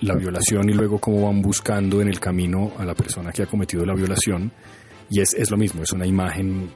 la 0.00 0.14
violación 0.14 0.68
y 0.68 0.74
luego 0.74 0.98
cómo 0.98 1.26
van 1.26 1.40
buscando 1.40 2.00
en 2.00 2.08
el 2.08 2.20
camino 2.20 2.72
a 2.78 2.84
la 2.84 2.94
persona 2.94 3.32
que 3.32 3.42
ha 3.42 3.46
cometido 3.46 3.84
la 3.84 3.94
violación. 3.94 4.52
Y 5.10 5.20
es, 5.20 5.34
es 5.34 5.50
lo 5.50 5.56
mismo, 5.56 5.82
es 5.82 5.92
una 5.92 6.06
imagen 6.06 6.70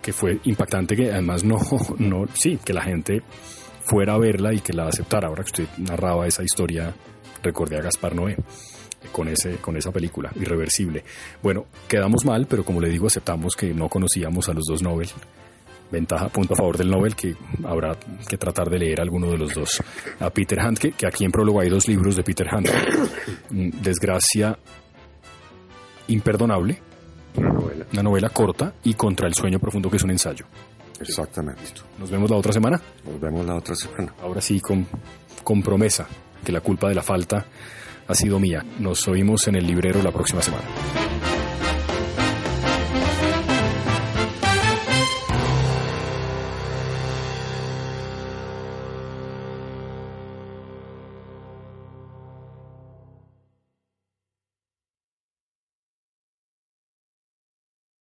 que 0.00 0.12
fue 0.12 0.40
impactante, 0.44 0.96
que 0.96 1.12
además 1.12 1.44
no, 1.44 1.60
no, 1.98 2.26
sí, 2.34 2.58
que 2.64 2.72
la 2.72 2.82
gente 2.82 3.22
fuera 3.84 4.14
a 4.14 4.18
verla 4.18 4.52
y 4.52 4.60
que 4.60 4.72
la 4.72 4.88
aceptara. 4.88 5.28
Ahora 5.28 5.44
que 5.44 5.62
usted 5.62 5.78
narraba 5.78 6.26
esa 6.26 6.42
historia 6.42 6.94
recordé 7.42 7.76
a 7.78 7.82
Gaspar 7.82 8.14
Noé 8.14 8.36
con, 9.10 9.28
ese, 9.28 9.56
con 9.56 9.76
esa 9.76 9.90
película, 9.90 10.30
Irreversible. 10.36 11.04
Bueno, 11.42 11.66
quedamos 11.88 12.24
mal, 12.24 12.46
pero 12.48 12.64
como 12.64 12.80
le 12.80 12.88
digo, 12.88 13.06
aceptamos 13.06 13.56
que 13.56 13.74
no 13.74 13.88
conocíamos 13.88 14.48
a 14.48 14.54
los 14.54 14.64
dos 14.64 14.82
Nobel. 14.82 15.08
Ventaja, 15.90 16.28
punto 16.30 16.54
a 16.54 16.56
favor 16.56 16.78
del 16.78 16.88
Nobel, 16.90 17.14
que 17.14 17.34
habrá 17.64 17.94
que 18.26 18.38
tratar 18.38 18.70
de 18.70 18.78
leer 18.78 19.00
alguno 19.00 19.30
de 19.30 19.36
los 19.36 19.52
dos. 19.52 19.82
A 20.20 20.30
Peter 20.30 20.58
Handke, 20.58 20.92
que 20.92 21.06
aquí 21.06 21.24
en 21.24 21.30
prólogo 21.30 21.60
hay 21.60 21.68
dos 21.68 21.86
libros 21.86 22.16
de 22.16 22.22
Peter 22.22 22.46
Handke. 22.50 22.72
Mm, 23.50 23.82
Desgracia 23.82 24.58
imperdonable, 26.08 26.80
una 27.36 27.50
novela. 27.50 27.86
una 27.92 28.02
novela 28.02 28.28
corta, 28.30 28.72
y 28.84 28.94
Contra 28.94 29.26
el 29.26 29.34
sueño 29.34 29.58
profundo, 29.58 29.90
que 29.90 29.96
es 29.96 30.02
un 30.02 30.10
ensayo. 30.12 30.46
Exactamente. 31.02 31.62
Nos 31.98 32.10
vemos 32.10 32.30
la 32.30 32.36
otra 32.36 32.52
semana. 32.52 32.80
Nos 33.04 33.20
vemos 33.20 33.46
la 33.46 33.56
otra 33.56 33.74
semana. 33.74 34.14
Ahora 34.22 34.40
sí, 34.40 34.60
con, 34.60 34.86
con 35.42 35.62
promesa 35.62 36.06
que 36.44 36.52
la 36.52 36.60
culpa 36.60 36.88
de 36.88 36.94
la 36.94 37.02
falta 37.02 37.46
ha 38.06 38.14
sido 38.14 38.38
mía. 38.38 38.64
Nos 38.78 39.06
oímos 39.08 39.46
en 39.48 39.56
el 39.56 39.66
librero 39.66 40.02
la 40.02 40.10
próxima 40.10 40.42
semana. 40.42 40.64